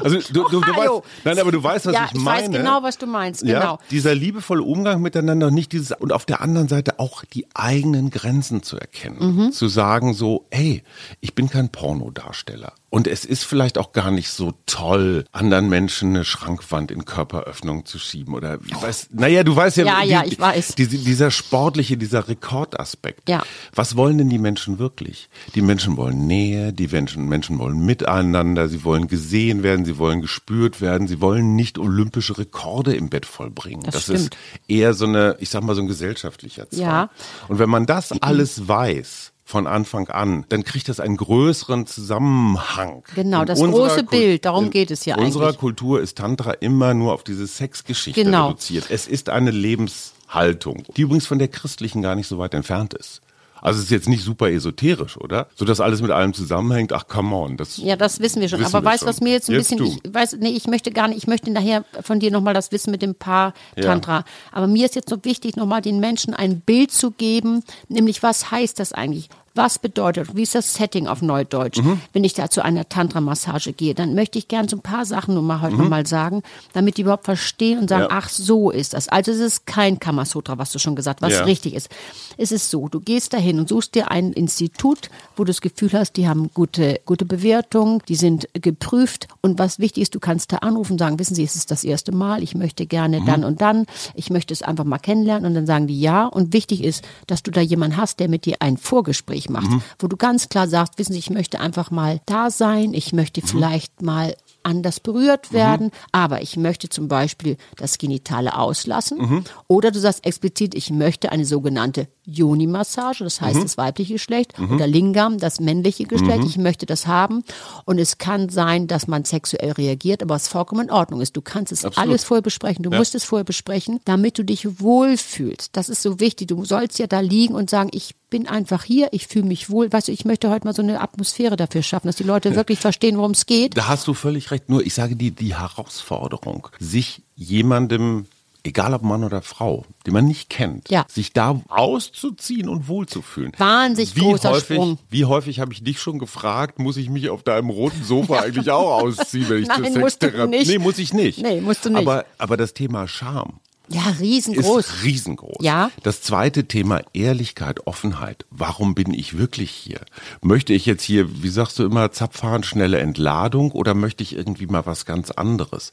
Also 0.02 0.18
du, 0.30 0.42
du, 0.50 0.60
du 0.60 0.76
weißt, 0.76 0.90
nein, 1.24 1.38
aber 1.38 1.52
du 1.52 1.62
weißt, 1.62 1.86
was 1.86 1.94
ja, 1.94 2.04
ich 2.04 2.18
ich 2.18 2.20
meine. 2.20 2.48
weiß 2.48 2.50
genau, 2.58 2.82
was 2.82 2.98
du 2.98 3.06
meinst. 3.06 3.42
Ja, 3.42 3.60
Genau. 3.60 3.78
dieser 3.90 4.14
liebevolle 4.14 4.62
Umgang 4.62 5.00
miteinander, 5.00 5.50
nicht 5.50 5.72
dieses 5.72 5.92
und 5.92 6.12
auf 6.12 6.26
der 6.26 6.42
anderen 6.42 6.68
Seite 6.68 6.98
auch 6.98 7.24
die 7.24 7.46
eigenen 7.54 8.10
Grenzen 8.10 8.62
zu 8.62 8.76
erkennen, 8.78 9.16
Mhm. 9.46 9.52
zu 9.52 9.68
sagen 9.68 10.12
so, 10.12 10.44
hey, 10.50 10.82
ich 11.22 11.34
bin 11.34 11.48
kein 11.48 11.70
Pornodarsteller 11.70 12.74
und 12.96 13.06
es 13.06 13.26
ist 13.26 13.44
vielleicht 13.44 13.76
auch 13.76 13.92
gar 13.92 14.10
nicht 14.10 14.30
so 14.30 14.54
toll, 14.64 15.26
anderen 15.30 15.68
Menschen 15.68 16.10
eine 16.16 16.24
Schrankwand 16.24 16.90
in 16.90 17.04
Körperöffnung 17.04 17.84
zu 17.84 17.98
schieben 17.98 18.32
oder 18.32 18.58
ich 18.66 18.80
weiß, 18.80 19.08
naja, 19.12 19.44
du 19.44 19.54
weißt 19.54 19.76
ja, 19.76 19.84
Ja, 19.84 20.02
ja, 20.02 20.24
ich 20.24 20.40
weiß. 20.40 20.76
diese- 20.76 20.96
dieser 20.96 21.30
sportliche, 21.30 21.98
dieser 21.98 22.26
Rekordaspekt. 22.26 23.28
Ja. 23.28 23.42
Was 23.74 23.96
wollen 23.96 24.16
denn 24.16 24.30
die 24.30 24.38
Menschen 24.38 24.78
wirklich? 24.78 25.28
Die 25.54 25.60
Menschen 25.60 25.98
wollen 25.98 26.26
Nähe, 26.26 26.72
die 26.72 26.88
Menschen, 26.88 27.28
Menschen 27.28 27.58
wollen 27.58 27.84
miteinander, 27.84 28.66
sie 28.70 28.82
wollen 28.82 29.08
gesehen 29.08 29.62
werden, 29.62 29.84
sie 29.84 29.98
wollen 29.98 30.22
gespürt 30.22 30.80
werden, 30.80 31.06
sie 31.06 31.20
wollen 31.20 31.54
nicht 31.54 31.78
olympische 31.78 32.38
Rekorde 32.38 32.94
im 32.96 33.10
Bett 33.10 33.26
vollbringen. 33.26 33.82
Das 33.84 34.08
ist 34.08 34.26
stimmt. 34.28 34.36
eher 34.68 34.94
so 34.94 35.04
eine, 35.04 35.36
ich 35.40 35.50
sag 35.50 35.62
mal, 35.62 35.74
so 35.74 35.82
ein 35.82 35.86
gesellschaftlicher 35.86 36.70
Zwang. 36.70 36.80
Ja. 36.80 37.10
Und 37.48 37.58
wenn 37.58 37.68
man 37.68 37.84
das 37.84 38.12
alles 38.22 38.68
weiß, 38.68 39.32
von 39.48 39.68
Anfang 39.68 40.08
an, 40.08 40.44
dann 40.48 40.64
kriegt 40.64 40.88
das 40.88 40.98
einen 40.98 41.16
größeren 41.16 41.86
Zusammenhang. 41.86 43.04
Genau, 43.14 43.42
In 43.42 43.46
das 43.46 43.60
unserer 43.60 43.86
große 43.88 44.00
Kul- 44.00 44.18
Bild, 44.18 44.44
darum 44.44 44.64
in 44.64 44.70
geht 44.70 44.90
es 44.90 45.04
ja 45.04 45.16
unserer 45.16 45.44
eigentlich. 45.46 45.58
Kultur 45.58 46.00
ist 46.00 46.18
Tantra 46.18 46.50
immer 46.50 46.94
nur 46.94 47.12
auf 47.12 47.22
diese 47.22 47.46
Sexgeschichte 47.46 48.24
Genau. 48.24 48.48
reduziert. 48.48 48.86
Es 48.90 49.06
ist 49.06 49.28
eine 49.28 49.52
Lebenshaltung, 49.52 50.82
die 50.96 51.02
übrigens 51.02 51.26
von 51.28 51.38
der 51.38 51.46
christlichen 51.46 52.02
gar 52.02 52.16
nicht 52.16 52.26
so 52.26 52.38
weit 52.38 52.54
entfernt 52.54 52.92
ist. 52.94 53.20
Also 53.66 53.78
es 53.80 53.86
ist 53.86 53.90
jetzt 53.90 54.08
nicht 54.08 54.22
super 54.22 54.48
esoterisch, 54.48 55.16
oder? 55.16 55.48
So 55.56 55.64
dass 55.64 55.80
alles 55.80 56.00
mit 56.00 56.12
allem 56.12 56.32
zusammenhängt. 56.32 56.92
Ach, 56.92 57.08
come 57.08 57.34
on. 57.34 57.56
Das 57.56 57.78
Ja, 57.78 57.96
das 57.96 58.20
wissen 58.20 58.40
wir 58.40 58.48
schon. 58.48 58.60
Wissen 58.60 58.72
Aber 58.76 58.86
weißt 58.86 59.02
du, 59.02 59.06
was 59.06 59.20
mir 59.20 59.32
jetzt 59.32 59.48
ein 59.48 59.54
Jetzt 59.54 59.70
bisschen, 59.70 59.78
du. 59.78 59.98
ich 60.04 60.14
weiß, 60.14 60.36
nee, 60.38 60.50
ich 60.50 60.68
möchte 60.68 60.92
gar 60.92 61.08
nicht, 61.08 61.18
ich 61.18 61.26
möchte 61.26 61.50
nachher 61.50 61.84
von 62.00 62.20
dir 62.20 62.30
nochmal 62.30 62.54
das 62.54 62.70
Wissen 62.70 62.92
mit 62.92 63.02
dem 63.02 63.16
Paar 63.16 63.54
Tantra. 63.74 64.24
Aber 64.52 64.68
mir 64.68 64.86
ist 64.86 64.94
jetzt 64.94 65.10
so 65.10 65.16
wichtig, 65.24 65.56
nochmal 65.56 65.82
den 65.82 65.98
Menschen 65.98 66.32
ein 66.32 66.60
Bild 66.60 66.92
zu 66.92 67.10
geben, 67.10 67.64
nämlich 67.88 68.22
was 68.22 68.52
heißt 68.52 68.78
das 68.78 68.92
eigentlich? 68.92 69.30
Was 69.56 69.78
bedeutet, 69.78 70.36
wie 70.36 70.42
ist 70.42 70.54
das 70.54 70.74
Setting 70.74 71.06
auf 71.06 71.22
Neudeutsch? 71.22 71.78
Mhm. 71.82 72.00
Wenn 72.12 72.24
ich 72.24 72.34
da 72.34 72.50
zu 72.50 72.62
einer 72.62 72.88
Tantra-Massage 72.88 73.72
gehe, 73.72 73.94
dann 73.94 74.14
möchte 74.14 74.38
ich 74.38 74.48
gern 74.48 74.68
so 74.68 74.76
ein 74.76 74.82
paar 74.82 75.06
Sachen 75.06 75.34
nur 75.34 75.42
mal 75.42 75.62
heute 75.62 75.76
noch 75.76 75.88
mal 75.88 76.06
sagen, 76.06 76.42
damit 76.74 76.98
die 76.98 77.02
überhaupt 77.02 77.24
verstehen 77.24 77.78
und 77.78 77.88
sagen, 77.88 78.04
Mhm. 78.04 78.10
Ja. 78.10 78.16
ach, 78.18 78.28
so 78.28 78.70
ist 78.70 78.92
das. 78.92 79.08
Also 79.08 79.32
es 79.32 79.38
ist 79.40 79.66
kein 79.66 79.98
Kamasutra, 79.98 80.58
was 80.58 80.72
du 80.72 80.78
schon 80.78 80.94
gesagt 80.94 81.22
hast, 81.22 81.30
was 81.30 81.38
Ja. 81.38 81.44
richtig 81.44 81.74
ist. 81.74 81.88
Es 82.36 82.52
ist 82.52 82.70
so, 82.70 82.88
du 82.88 83.00
gehst 83.00 83.32
dahin 83.32 83.58
und 83.58 83.68
suchst 83.70 83.94
dir 83.94 84.10
ein 84.10 84.32
Institut, 84.34 85.08
wo 85.36 85.44
du 85.44 85.48
das 85.52 85.62
Gefühl 85.62 85.90
hast, 85.94 86.12
die 86.18 86.28
haben 86.28 86.50
gute, 86.52 87.00
gute 87.06 87.24
Bewertung, 87.24 88.02
die 88.08 88.14
sind 88.16 88.48
geprüft 88.52 89.26
und 89.40 89.58
was 89.58 89.78
wichtig 89.78 90.02
ist, 90.02 90.14
du 90.14 90.20
kannst 90.20 90.52
da 90.52 90.58
anrufen 90.58 90.92
und 90.92 90.98
sagen, 90.98 91.18
wissen 91.18 91.34
Sie, 91.34 91.44
es 91.44 91.56
ist 91.56 91.70
das 91.70 91.82
erste 91.82 92.12
Mal, 92.12 92.42
ich 92.42 92.54
möchte 92.54 92.84
gerne 92.86 93.22
dann 93.24 93.42
und 93.44 93.62
dann, 93.62 93.86
ich 94.14 94.28
möchte 94.28 94.52
es 94.52 94.60
einfach 94.62 94.84
mal 94.84 94.98
kennenlernen 94.98 95.46
und 95.46 95.54
dann 95.54 95.66
sagen 95.66 95.86
die 95.86 95.98
ja 95.98 96.26
und 96.26 96.52
wichtig 96.52 96.84
ist, 96.84 97.02
dass 97.26 97.42
du 97.42 97.50
da 97.50 97.62
jemanden 97.62 97.96
hast, 97.96 98.20
der 98.20 98.28
mit 98.28 98.44
dir 98.44 98.56
ein 98.60 98.76
Vorgespräch 98.76 99.45
macht, 99.50 99.68
wo 99.98 100.06
du 100.06 100.16
ganz 100.16 100.48
klar 100.48 100.68
sagst, 100.68 100.98
wissen 100.98 101.12
Sie, 101.12 101.18
ich 101.18 101.30
möchte 101.30 101.60
einfach 101.60 101.90
mal 101.90 102.20
da 102.26 102.50
sein, 102.50 102.94
ich 102.94 103.12
möchte 103.12 103.42
vielleicht 103.42 104.02
mal 104.02 104.34
anders 104.66 104.98
berührt 105.00 105.52
werden, 105.52 105.92
aber 106.10 106.42
ich 106.42 106.56
möchte 106.56 106.88
zum 106.88 107.06
Beispiel 107.08 107.56
das 107.76 107.98
Genitale 107.98 108.58
auslassen. 108.58 109.44
Oder 109.68 109.92
du 109.92 110.00
sagst 110.00 110.26
explizit, 110.26 110.74
ich 110.74 110.90
möchte 110.90 111.30
eine 111.30 111.44
sogenannte 111.44 112.08
Yoni-Massage, 112.24 113.22
das 113.22 113.40
heißt 113.40 113.62
das 113.62 113.78
weibliche 113.78 114.14
Geschlecht, 114.14 114.58
oder 114.58 114.86
Lingam, 114.86 115.38
das 115.38 115.60
männliche 115.60 116.04
Geschlecht, 116.04 116.44
ich 116.44 116.58
möchte 116.58 116.84
das 116.84 117.06
haben. 117.06 117.44
Und 117.84 117.98
es 117.98 118.18
kann 118.18 118.48
sein, 118.48 118.88
dass 118.88 119.06
man 119.06 119.24
sexuell 119.24 119.70
reagiert, 119.72 120.22
aber 120.22 120.34
was 120.34 120.48
vollkommen 120.48 120.86
in 120.86 120.90
Ordnung 120.90 121.20
ist. 121.20 121.36
Du 121.36 121.42
kannst 121.42 121.70
es 121.70 121.84
Absolut. 121.84 122.08
alles 122.08 122.24
vorher 122.24 122.42
besprechen, 122.42 122.82
du 122.82 122.90
musst 122.90 123.14
es 123.14 123.22
vorher 123.22 123.44
besprechen, 123.44 124.00
damit 124.04 124.38
du 124.38 124.44
dich 124.44 124.80
wohlfühlst. 124.80 125.76
Das 125.76 125.88
ist 125.88 126.02
so 126.02 126.18
wichtig. 126.18 126.48
Du 126.48 126.64
sollst 126.64 126.98
ja 126.98 127.06
da 127.06 127.20
liegen 127.20 127.54
und 127.54 127.70
sagen, 127.70 127.90
ich 127.92 128.16
bin 128.36 128.48
einfach 128.48 128.84
hier, 128.84 129.08
ich 129.12 129.28
fühle 129.28 129.46
mich 129.46 129.70
wohl. 129.70 129.90
Weißt 129.90 130.08
du, 130.08 130.12
ich 130.12 130.26
möchte 130.26 130.50
heute 130.50 130.66
mal 130.66 130.74
so 130.74 130.82
eine 130.82 131.00
Atmosphäre 131.00 131.56
dafür 131.56 131.82
schaffen, 131.82 132.06
dass 132.08 132.16
die 132.16 132.22
Leute 132.22 132.54
wirklich 132.54 132.78
verstehen, 132.78 133.16
worum 133.16 133.30
es 133.30 133.46
geht. 133.46 133.74
Da 133.78 133.88
hast 133.88 134.06
du 134.06 134.12
völlig 134.12 134.50
recht. 134.50 134.68
Nur 134.68 134.84
ich 134.84 134.92
sage 134.92 135.16
die, 135.16 135.30
die 135.30 135.56
Herausforderung, 135.56 136.68
sich 136.78 137.22
jemandem 137.34 138.26
egal 138.62 138.92
ob 138.92 139.02
Mann 139.02 139.24
oder 139.24 139.40
Frau, 139.42 139.84
den 140.06 140.12
man 140.12 140.26
nicht 140.26 140.50
kennt, 140.50 140.90
Ja. 140.90 141.06
sich 141.08 141.32
da 141.32 141.60
auszuziehen 141.68 142.68
und 142.68 142.88
wohlzufühlen. 142.88 143.52
Wahnsinnig 143.56 144.16
wie 144.16 144.20
großer 144.20 144.50
häufig, 144.50 144.76
Sprung. 144.76 144.98
Wie 145.08 145.24
häufig 145.24 145.60
habe 145.60 145.72
ich 145.72 145.82
dich 145.84 146.00
schon 146.00 146.18
gefragt, 146.18 146.78
muss 146.78 146.96
ich 146.96 147.08
mich 147.08 147.30
auf 147.30 147.42
deinem 147.42 147.70
roten 147.70 148.02
Sofa 148.04 148.40
eigentlich 148.40 148.70
auch 148.70 149.02
ausziehen, 149.02 149.48
wenn 149.48 149.62
ich 149.62 149.68
Nein, 149.68 149.92
zur 149.92 150.02
Sextherapie... 150.02 150.64
Nee, 150.66 150.78
muss 150.78 150.98
ich 150.98 151.14
nicht. 151.14 151.40
Nee, 151.40 151.60
musst 151.60 151.84
du 151.84 151.90
nicht. 151.90 151.98
Aber, 151.98 152.24
aber 152.38 152.56
das 152.56 152.74
Thema 152.74 153.06
Scham 153.08 153.60
Ja, 153.88 154.02
riesengroß. 154.20 154.86
ist 154.86 155.04
riesengroß. 155.04 155.56
Ja. 155.60 155.90
Das 156.02 156.22
zweite 156.22 156.64
Thema 156.66 157.02
Ehrlichkeit, 157.12 157.86
Offenheit. 157.86 158.44
Warum 158.50 158.94
bin 158.94 159.14
ich 159.14 159.38
wirklich 159.38 159.70
hier? 159.70 160.00
Möchte 160.42 160.72
ich 160.72 160.86
jetzt 160.86 161.02
hier, 161.04 161.42
wie 161.42 161.48
sagst 161.48 161.78
du 161.78 161.84
immer, 161.84 162.10
Zapfhahn, 162.10 162.62
schnelle 162.64 162.98
Entladung 162.98 163.70
oder 163.70 163.94
möchte 163.94 164.22
ich 164.22 164.34
irgendwie 164.34 164.66
mal 164.66 164.86
was 164.86 165.04
ganz 165.06 165.30
anderes? 165.30 165.92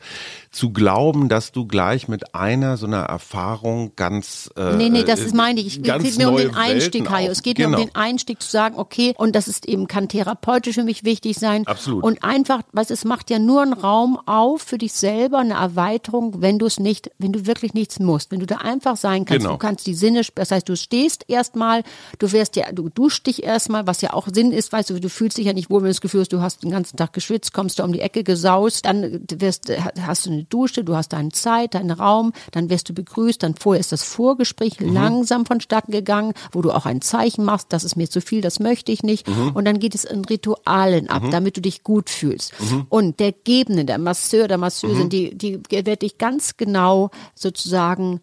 Zu 0.52 0.72
glauben, 0.72 1.30
dass 1.30 1.52
du 1.52 1.66
gleich 1.68 2.08
mit 2.08 2.34
einer 2.36 2.78
so 2.78 2.86
einer 2.88 3.02
Erfahrung 3.04 3.92
ganz 3.96 4.50
äh, 4.58 4.76
Nee, 4.76 4.90
nee, 4.90 5.04
das 5.04 5.20
ist 5.20 5.36
meine 5.36 5.60
ich. 5.60 5.78
Es 5.78 5.84
geht 5.84 6.18
mir 6.18 6.30
um 6.30 6.38
den 6.38 6.56
Einstieg, 6.56 7.10
Hajo. 7.10 7.26
auf- 7.26 7.32
Es 7.32 7.44
geht 7.44 7.58
genau. 7.58 7.70
mir 7.70 7.78
um 7.78 7.84
den 7.90 7.96
Einstieg 7.96 8.42
zu 8.42 8.50
sagen, 8.50 8.76
okay, 8.78 9.14
und 9.18 9.36
das 9.36 9.48
ist 9.48 9.68
eben, 9.68 9.88
kann 9.88 10.08
therapeutisch 10.08 10.76
für 10.76 10.84
mich 10.84 11.04
wichtig 11.04 11.38
sein. 11.38 11.68
Absolut. 11.68 12.04
Und 12.04 12.24
einfach, 12.24 12.62
was 12.72 12.90
es 12.90 13.06
macht 13.06 13.30
ja 13.30 13.40
nur 13.40 13.62
einen 13.62 13.74
Raum 13.74 14.20
auf 14.26 14.62
für 14.64 14.78
dich 14.78 14.94
selber, 14.94 15.40
eine 15.40 15.54
Erweiterung, 15.54 16.42
wenn 16.42 16.58
du 16.60 16.66
es 16.66 16.80
nicht, 16.80 17.12
wenn 17.20 17.32
du 17.34 17.46
wirklich 17.46 17.74
nichts 17.84 18.00
musst, 18.00 18.32
wenn 18.32 18.40
du 18.40 18.46
da 18.46 18.58
einfach 18.58 18.96
sein 18.96 19.26
kannst. 19.26 19.42
Genau. 19.42 19.54
Du 19.54 19.58
kannst 19.58 19.86
die 19.86 19.94
Sinne, 19.94 20.22
das 20.36 20.52
heißt, 20.52 20.68
du 20.70 20.76
stehst 20.78 21.26
erstmal, 21.28 21.84
du 22.20 22.32
wirst 22.32 22.56
ja, 22.56 22.72
du 22.72 22.90
duschst 22.90 23.28
dich 23.28 23.44
erstmal, 23.44 23.86
was 23.88 24.02
ja 24.02 24.14
auch 24.14 24.28
Sinn 24.34 24.52
ist, 24.52 24.72
weißt 24.72 24.90
du, 24.90 25.00
du 25.00 25.10
fühlst 25.10 25.38
dich 25.38 25.46
ja 25.46 25.54
nicht 25.54 25.70
wohl, 25.70 25.82
wenn 25.82 25.88
du 25.88 25.94
das 25.94 26.02
Gefühl 26.02 26.22
hast, 26.22 26.32
du 26.32 26.42
hast 26.42 26.64
den 26.64 26.72
ganzen 26.72 26.96
Tag 26.98 27.12
geschwitzt, 27.14 27.54
kommst 27.54 27.80
du 27.80 27.84
um 27.84 27.92
die 27.92 28.00
Ecke 28.00 28.24
gesaust, 28.24 28.86
dann 28.86 29.22
wirst, 29.30 29.70
hast 30.02 30.26
du 30.26 30.32
eine 30.32 30.44
Dusche, 30.46 30.84
du 30.84 30.96
hast 30.96 31.10
deine 31.10 31.30
Zeit, 31.30 31.74
deinen 31.76 31.92
Raum, 31.92 32.32
dann 32.52 32.70
wirst 32.70 32.88
du 32.88 32.94
begrüßt, 32.94 33.44
dann 33.44 33.56
vorher 33.56 33.82
ist 33.82 33.92
das 33.92 34.04
Vorgespräch 34.04 34.80
Mhm. 34.80 34.94
langsam 34.94 35.46
vonstatten 35.46 35.92
gegangen, 35.92 36.34
wo 36.52 36.62
du 36.62 36.72
auch 36.72 36.86
ein 36.86 37.02
Zeichen 37.02 37.44
machst, 37.44 37.68
das 37.70 37.84
ist 37.84 37.96
mir 37.96 38.10
zu 38.10 38.22
viel, 38.22 38.42
das 38.42 38.60
möchte 38.60 38.92
ich 38.92 39.04
nicht. 39.04 39.28
Mhm. 39.28 39.52
Und 39.54 39.66
dann 39.66 39.80
geht 39.80 39.94
es 39.96 40.06
in 40.06 40.24
Ritualen 40.24 41.10
ab, 41.10 41.24
damit 41.32 41.58
du 41.58 41.62
dich 41.62 41.84
gut 41.84 42.10
fühlst. 42.10 42.54
Mhm. 42.60 42.86
Und 42.90 43.20
der 43.20 43.34
Gebende, 43.34 43.84
der 43.86 43.98
Masseur, 43.98 44.48
der 44.48 44.58
Masseusin, 44.58 45.10
die, 45.10 45.36
die 45.36 45.60
wird 45.70 46.02
dich 46.02 46.18
ganz 46.18 46.56
genau 46.58 47.10
sozusagen 47.36 47.73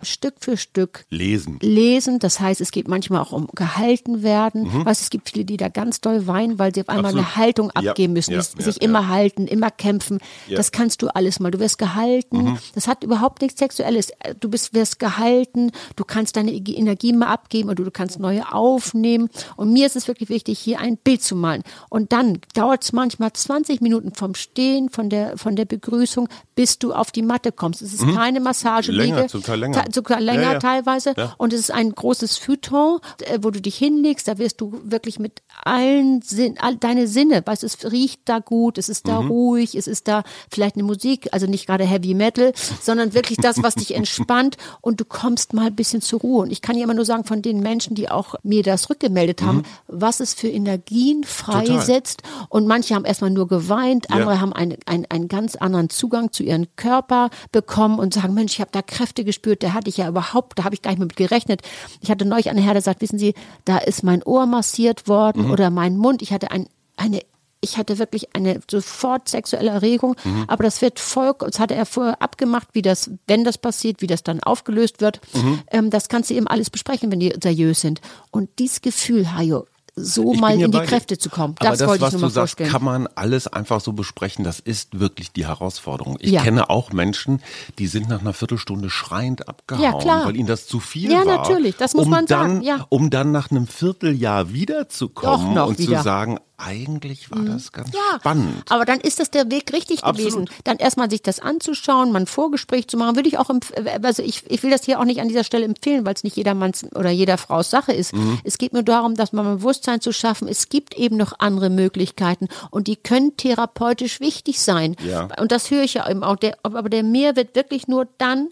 Stück 0.03 0.35
für 0.41 0.57
Stück 0.57 1.05
Lesen. 1.11 1.59
lesen. 1.61 2.19
Das 2.19 2.41
heißt, 2.41 2.61
es 2.61 2.71
geht 2.71 2.89
manchmal 2.89 3.21
auch 3.21 3.33
um 3.33 3.49
gehalten 3.55 4.23
werden. 4.23 4.85
Weißt, 4.85 5.03
es 5.03 5.11
gibt 5.11 5.31
viele, 5.31 5.45
die 5.45 5.57
da 5.57 5.69
ganz 5.69 6.01
doll 6.01 6.27
weinen, 6.27 6.59
weil 6.59 6.75
sie 6.75 6.81
auf 6.83 6.89
einmal 6.89 7.13
Mhm. 7.13 7.19
Absolut. 7.21 7.27
eine 7.27 7.37
Haltung 7.37 7.71
abgeben 7.73 8.13
müssen, 8.13 8.33
ja, 8.33 8.41
die 8.41 8.59
ja, 8.59 8.65
sich 8.65 8.77
ja. 8.77 8.83
immer 8.83 9.09
halten, 9.09 9.47
immer 9.47 9.71
kämpfen. 9.71 10.19
Mhm. 10.49 10.55
Das 10.55 10.73
kannst 10.73 11.03
du 11.03 11.09
alles 11.09 11.41
mal. 11.41 11.51
Du 11.51 11.59
wirst 11.59 11.79
gehalten. 11.79 12.59
Das 12.75 12.87
hat 12.89 13.03
überhaupt 13.05 13.43
nichts 13.43 13.59
Sexuelles. 13.59 14.11
Du 14.39 14.49
bist, 14.49 14.75
wirst 14.75 14.99
gehalten. 14.99 15.73
Du 15.97 16.05
kannst 16.05 16.37
deine 16.37 16.53
Energie 16.53 17.13
mal 17.13 17.27
abgeben 17.29 17.69
oder 17.71 17.85
du 17.85 17.91
kannst 17.91 18.19
neue 18.21 18.53
aufnehmen. 18.53 19.29
Und 19.57 19.73
mir 19.73 19.87
ist 19.87 19.97
es 19.97 20.09
wirklich 20.09 20.29
wichtig, 20.29 20.59
hier 20.59 20.81
ein 20.81 20.97
Bild 20.97 21.23
zu 21.23 21.35
malen. 21.37 21.63
Und 21.89 22.13
dann 22.13 22.39
dauert 22.55 22.85
es 22.85 22.93
manchmal 22.93 23.33
20 23.33 23.81
Minuten 23.81 24.15
vom 24.15 24.35
Stehen, 24.35 24.89
von 24.91 25.09
der, 25.11 25.37
von 25.39 25.57
der 25.57 25.65
Begrüßung, 25.65 26.29
bis 26.61 26.79
du 26.79 26.93
auf 26.93 27.11
die 27.11 27.23
Matte 27.23 27.53
kommst. 27.53 27.81
Es 27.81 27.95
ist 27.95 28.07
keine 28.15 28.39
Massage. 28.39 28.93
Mhm. 28.93 28.99
Länger, 28.99 29.27
Teil 29.29 29.61
länger. 29.61 29.85
sogar 29.95 30.21
länger 30.21 30.43
Ja, 30.43 30.53
ja. 30.53 30.59
teilweise. 30.59 31.15
Ja. 31.17 31.35
Und 31.39 31.55
es 31.55 31.61
ist 31.61 31.71
ein 31.71 31.95
großes 31.95 32.37
Feuilleton, 32.37 33.01
äh, 33.23 33.39
wo 33.41 33.51
du 33.51 33.63
dich 33.63 33.77
hinlegst. 33.77 34.29
Da 34.29 34.37
wirst 34.37 34.61
du 34.61 34.79
wirklich 34.85 35.19
mit 35.19 35.41
allen 35.65 36.21
Sinn, 36.21 36.57
all 36.61 36.77
deine 36.77 37.07
Sinne, 37.09 37.43
weißt 37.47 37.63
du, 37.63 37.67
es 37.67 37.91
riecht 37.91 38.21
da 38.27 38.41
gut, 38.41 38.77
es 38.77 38.91
ist 38.91 39.09
da 39.09 39.23
Mhm. 39.23 39.29
ruhig, 39.31 39.75
es 39.75 39.87
ist 39.87 40.07
da 40.07 40.23
vielleicht 40.51 40.75
eine 40.77 40.85
Musik, 40.85 41.29
also 41.33 41.47
nicht 41.47 41.65
gerade 41.65 41.85
Heavy 41.85 42.13
Metal, 42.13 42.53
sondern 42.83 43.15
wirklich 43.15 43.39
das, 43.39 43.63
was 43.63 43.77
dich 43.77 43.95
entspannt 43.95 44.59
und 44.83 45.01
du 45.01 45.07
kommst 45.07 45.55
mal 45.55 45.69
ein 45.69 45.75
bisschen 45.77 46.03
zur 46.03 46.21
Ruhe. 46.21 46.43
Und 46.43 46.51
ich 46.53 46.61
kann 46.61 46.77
ja 46.77 46.85
immer 46.85 46.93
nur 46.93 47.07
sagen, 47.07 47.25
von 47.25 47.41
den 47.41 47.61
Menschen, 47.61 47.95
die 47.95 48.11
auch 48.11 48.35
mir 48.43 48.63
das 48.63 48.91
rückgemeldet 48.91 49.41
haben, 49.41 49.63
was 49.89 50.21
es 50.21 50.35
für 50.35 50.49
Energien 50.49 51.25
freisetzt. 51.25 52.23
Und 52.51 52.67
manche 52.67 52.95
haben 52.95 53.07
erstmal 53.07 53.31
nur 53.31 53.49
geweint, 53.49 54.11
andere 54.11 54.43
haben 54.43 54.53
einen, 54.53 54.77
einen, 54.85 55.07
einen 55.09 55.29
ganz 55.29 55.57
anderen 55.57 55.89
Zugang 55.89 56.33
zu 56.33 56.43
ihrem 56.51 56.67
Körper 56.77 57.31
bekommen 57.53 57.99
und 57.99 58.13
sagen, 58.15 58.35
Mensch, 58.35 58.53
ich 58.55 58.61
habe 58.61 58.71
da 58.73 58.83
Kräfte 58.83 59.25
gespürt, 59.25 59.63
da 59.63 59.73
hatte 59.73 59.89
ich 59.89 59.97
ja 59.97 60.09
überhaupt, 60.09 60.59
da 60.59 60.65
habe 60.65 60.75
ich 60.75 60.83
gar 60.83 60.91
nicht 60.91 61.01
mit 61.01 61.17
gerechnet. 61.17 61.63
Ich 62.01 62.11
hatte 62.11 62.25
neulich 62.27 62.51
eine 62.51 62.61
Herr, 62.61 62.75
der 62.75 62.83
sagt, 62.83 63.01
wissen 63.01 63.19
Sie, 63.19 63.35
da 63.65 63.79
ist 63.79 64.03
mein 64.03 64.23
Ohr 64.23 64.47
massiert 64.47 65.09
worden 65.09 65.47
Mhm. 65.47 65.51
oder 65.53 65.71
mein 65.71 65.97
Mund. 65.97 66.21
Ich 66.23 66.33
hatte 66.33 66.51
ein, 66.51 66.67
eine 66.97 67.21
ich 67.63 67.77
hatte 67.77 67.99
wirklich 67.99 68.35
eine 68.35 68.61
sofort 68.71 69.29
sexuelle 69.29 69.69
Erregung, 69.69 70.17
Mhm. 70.25 70.45
aber 70.49 70.65
das 70.65 70.81
wird 70.81 70.99
voll, 70.99 71.35
das 71.41 71.59
hatte 71.61 71.75
er 71.75 71.85
vorher 71.85 72.23
abgemacht, 72.23 72.69
wie 72.73 72.81
das, 72.81 73.11
wenn 73.27 73.45
das 73.45 73.59
passiert, 73.59 74.01
wie 74.01 74.07
das 74.07 74.23
dann 74.23 74.43
aufgelöst 74.43 75.03
wird. 75.03 75.21
Mhm. 75.35 75.59
Ähm, 75.71 75.91
das 75.91 76.09
kannst 76.09 76.31
du 76.31 76.35
eben 76.35 76.47
alles 76.47 76.71
besprechen, 76.71 77.13
wenn 77.13 77.21
die 77.21 77.35
seriös 77.43 77.83
sind. 77.83 78.01
Und 78.31 78.49
dieses 78.59 78.81
Gefühl, 78.81 79.35
Hajo, 79.35 79.67
so 79.97 80.33
Ich 80.35 80.41
mal 80.41 80.59
ja 80.59 80.67
in 80.67 80.73
die. 80.73 80.79
Kräfte 80.81 81.19
zu 81.19 81.29
kommen, 81.31 81.55
Aber 81.59 81.71
das, 81.71 81.79
das, 81.81 81.89
wollte 81.89 82.03
was 82.03 82.09
ich 82.15 82.21
nur 82.21 82.21
du 82.21 82.27
mal 82.27 82.31
sagst, 82.31 82.59
vorstellen. 82.59 82.71
kann 82.71 82.85
man 82.85 83.07
alles 83.15 83.47
einfach 83.49 83.81
so 83.81 83.93
besprechen. 83.93 84.45
Das 84.45 84.59
ist 84.61 84.99
wirklich 84.99 85.33
die 85.33 85.47
Herausforderung. 85.47 86.17
Ich 86.21 86.31
Ja. 86.33 86.43
kenne 86.43 86.71
auch 86.71 86.93
Menschen, 86.93 87.43
die 87.79 87.87
sind 87.87 88.09
nach 88.09 88.21
einer 88.21 88.33
Viertelstunde 88.33 88.89
schreiend 88.91 89.49
abgehauen, 89.49 89.83
Ja, 89.85 89.93
klar. 89.99 90.25
weil 90.27 90.37
ihnen 90.37 90.47
das 90.49 90.67
zu 90.67 90.81
viel 90.81 91.11
Ja, 91.13 91.19
war. 91.27 91.39
natürlich, 91.39 91.77
das 91.77 91.95
muss 91.95 92.05
um 92.05 92.11
man 92.11 92.27
dann, 92.27 92.51
sagen, 92.51 92.63
ja. 92.63 92.87
Um 92.89 93.11
dann 93.11 93.31
nach 93.33 93.51
einem 93.51 93.67
Vierteljahr 93.67 94.53
wiederzukommen 94.53 95.59
und 95.59 95.79
wieder. 95.79 95.91
Mhm. 95.93 95.97
zu 95.99 96.03
sagen, 96.05 96.39
eigentlich 96.63 97.31
war 97.31 97.41
das 97.41 97.73
ganz 97.73 97.89
Ja, 97.95 98.19
spannend. 98.19 98.71
aber 98.71 98.85
dann 98.85 99.01
ist 99.01 99.19
das 99.19 99.31
der 99.31 99.51
Weg 99.51 99.73
richtig 99.73 100.05
Absolut. 100.05 100.31
gewesen. 100.33 100.51
Dann 100.65 100.77
erstmal 100.77 101.09
sich 101.09 101.23
das 101.23 101.41
anzuschauen, 101.41 102.13
mal 102.13 102.21
ein 102.21 102.27
Vorgespräch 102.27 102.87
zu 102.87 102.99
machen, 102.99 103.17
würde 103.17 103.31
ich 103.31 103.39
auch, 103.39 103.49
empf- 103.49 103.73
also 104.05 104.23
ich, 104.23 104.43
ich 104.51 104.63
will 104.63 104.71
das 104.71 104.85
hier 104.85 105.01
auch 105.01 105.05
nicht 105.07 105.21
an 105.23 105.29
dieser 105.29 105.43
Stelle 105.45 105.65
empfehlen, 105.65 106.05
weil 106.05 106.13
es 106.15 106.23
nicht 106.23 106.37
jedermanns 106.37 106.85
oder 106.95 107.09
jeder 107.09 107.39
Frau's 107.39 107.71
Sache 107.71 107.93
ist. 107.93 108.15
Mhm. 108.15 108.41
Es 108.45 108.59
geht 108.59 108.75
nur 108.75 108.83
darum, 108.83 109.15
dass 109.15 109.33
man 109.33 109.47
ein 109.47 109.63
Bewusstsein 109.81 110.01
zu 110.01 110.13
schaffen. 110.13 110.49
Es 110.49 110.69
gibt 110.69 110.95
eben 110.95 111.17
noch 111.17 111.33
andere 111.39 111.71
Möglichkeiten 111.71 112.49
und 112.71 112.87
die 112.87 112.97
können 112.97 113.37
therapeutisch 113.37 114.21
wichtig 114.21 114.61
sein. 114.61 114.97
Ja. 115.05 115.29
Und 115.39 115.53
das 115.53 115.71
höre 115.71 115.83
ich 115.83 115.95
ja 115.95 116.09
eben 116.09 116.23
auch. 116.23 116.37
Der, 116.37 116.59
aber 116.63 116.89
der 116.89 117.03
Mehrwert 117.03 117.55
wirklich 117.55 117.89
nur 117.89 118.07
dann, 118.19 118.49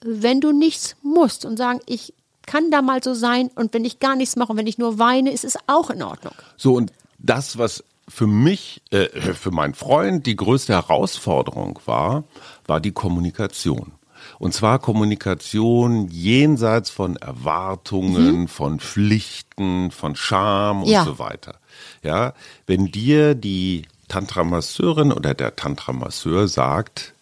wenn 0.00 0.40
du 0.40 0.52
nichts 0.52 0.96
musst 1.02 1.44
und 1.44 1.56
sagen, 1.56 1.80
ich 1.86 2.14
kann 2.46 2.70
da 2.70 2.82
mal 2.82 3.02
so 3.02 3.14
sein 3.14 3.50
und 3.54 3.72
wenn 3.74 3.84
ich 3.84 4.00
gar 4.00 4.16
nichts 4.16 4.36
mache 4.36 4.52
und 4.52 4.58
wenn 4.58 4.66
ich 4.66 4.78
nur 4.78 4.98
weine, 4.98 5.30
ist 5.30 5.44
es 5.44 5.56
auch 5.66 5.90
in 5.90 6.02
Ordnung. 6.02 6.34
So, 6.56 6.74
und 6.74 6.92
das, 7.18 7.58
was 7.58 7.84
für 8.08 8.26
mich, 8.26 8.82
äh, 8.90 9.06
für 9.34 9.52
meinen 9.52 9.74
Freund 9.74 10.26
die 10.26 10.34
größte 10.34 10.72
Herausforderung 10.72 11.78
war, 11.84 12.24
war 12.66 12.80
die 12.80 12.92
Kommunikation. 12.92 13.92
Und 14.38 14.54
zwar 14.54 14.78
Kommunikation 14.78 16.08
jenseits 16.08 16.90
von 16.90 17.16
Erwartungen, 17.16 18.48
von 18.48 18.80
Pflichten, 18.80 19.90
von 19.90 20.16
Scham 20.16 20.82
und 20.82 20.88
Ja. 20.88 21.04
so 21.04 21.18
weiter. 21.18 21.56
Ja, 22.02 22.34
wenn 22.66 22.86
dir 22.86 23.34
die 23.34 23.82
Tantra-Masseurin 24.08 25.12
oder 25.12 25.34
der 25.34 25.56
Tantra-Masseur 25.56 26.48
sagt, 26.48 27.14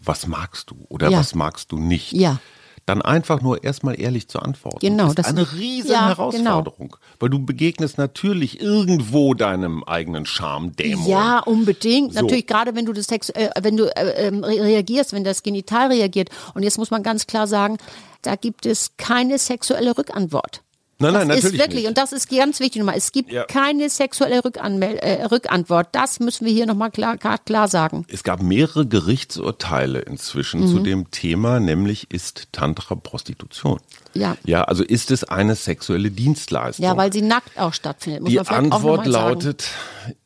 was 0.00 0.26
magst 0.26 0.70
du 0.70 0.76
oder 0.88 1.10
Ja. 1.10 1.18
was 1.18 1.34
magst 1.34 1.70
du 1.72 1.78
nicht, 1.78 2.12
Ja. 2.12 2.40
Dann 2.86 3.00
einfach 3.02 3.42
nur 3.42 3.62
erstmal 3.62 4.00
ehrlich 4.00 4.28
zu 4.28 4.40
antworten. 4.40 4.80
Genau, 4.80 5.08
ist 5.08 5.18
das- 5.18 5.26
eine 5.26 5.52
riesen 5.52 5.90
Ja, 5.92 6.08
Herausforderung, 6.08 6.96
weil 7.20 7.28
du 7.30 7.38
begegnest 7.44 7.96
natürlich 7.98 8.60
irgendwo 8.60 9.34
deinem 9.34 9.84
eigenen 9.84 10.26
Schamdämon. 10.26 11.06
Ja, 11.08 11.38
unbedingt. 11.40 12.14
So. 12.14 12.20
Natürlich, 12.22 12.46
gerade 12.46 12.74
wenn 12.74 12.84
du 12.86 12.92
das 12.92 13.06
Sex, 13.06 13.30
äh, 13.30 13.50
wenn 13.60 13.76
du 13.76 13.84
äh, 13.96 14.28
re- 14.28 14.62
reagierst, 14.64 15.12
wenn 15.12 15.24
das 15.24 15.42
Genital 15.42 15.88
reagiert. 15.92 16.30
Und 16.54 16.62
jetzt 16.64 16.78
muss 16.78 16.90
man 16.90 17.02
ganz 17.02 17.26
klar 17.26 17.46
sagen, 17.46 17.78
da 18.22 18.36
gibt 18.36 18.66
es 18.66 18.92
keine 18.96 19.38
sexuelle 19.38 19.96
Rückantwort. 19.96 20.62
Nein, 20.98 21.14
nein, 21.14 21.28
das 21.28 21.38
ist 21.38 21.44
natürlich 21.44 21.60
wirklich, 21.60 21.78
nicht. 21.80 21.88
und 21.88 21.98
das 21.98 22.12
ist 22.12 22.30
ganz 22.30 22.60
wichtig 22.60 22.78
nochmal, 22.80 22.96
es 22.96 23.10
gibt 23.10 23.32
Ja. 23.32 23.42
keine 23.44 23.90
sexuelle 23.90 24.44
Rückanmel 24.44 24.98
äh, 24.98 25.24
Rückantwort. 25.24 25.88
Das 25.92 26.20
müssen 26.20 26.44
wir 26.46 26.52
hier 26.52 26.64
nochmal 26.66 26.92
klar, 26.92 27.16
klar, 27.18 27.66
sagen. 27.66 28.04
Es 28.08 28.22
gab 28.22 28.40
mehrere 28.40 28.86
Gerichtsurteile 28.86 29.98
inzwischen 30.00 30.68
zu 30.68 30.78
dem 30.78 31.10
Thema, 31.10 31.58
nämlich 31.58 32.10
ist 32.12 32.48
Tantra 32.52 32.94
Prostitution. 32.94 33.80
Mhm. 34.14 34.20
Ja. 34.20 34.36
Ja, 34.44 34.64
also 34.64 34.84
ist 34.84 35.10
es 35.10 35.24
eine 35.24 35.56
sexuelle 35.56 36.10
Dienstleistung? 36.10 36.84
Ja, 36.84 36.96
weil 36.96 37.12
sie 37.12 37.22
nackt 37.22 37.58
auch 37.58 37.72
stattfindet. 37.72 38.22
Muss 38.22 38.30
die 38.30 38.38
Antwort 38.40 39.06
lautet 39.06 39.64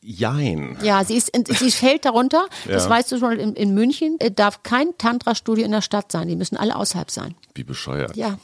Jein. 0.01 0.77
Ja, 0.83 1.03
sie 1.03 1.15
ist, 1.15 1.31
sie 1.59 1.71
fällt 1.71 2.05
darunter. 2.05 2.45
Das 2.67 2.83
Ja. 2.85 2.89
weißt 2.89 3.11
du 3.13 3.17
schon 3.19 3.39
in, 3.39 3.53
in 3.53 3.73
München. 3.73 4.17
äh, 4.19 4.29
Darf 4.31 4.61
kein 4.63 4.89
Tantra-Studio 4.97 5.63
in 5.65 5.71
der 5.71 5.81
Stadt 5.81 6.11
sein. 6.11 6.27
Die 6.27 6.35
müssen 6.35 6.57
alle 6.57 6.75
außerhalb 6.75 7.09
sein. 7.09 7.35
Wie 7.55 7.63
bescheuert. 7.63 8.15
Ja. 8.15 8.37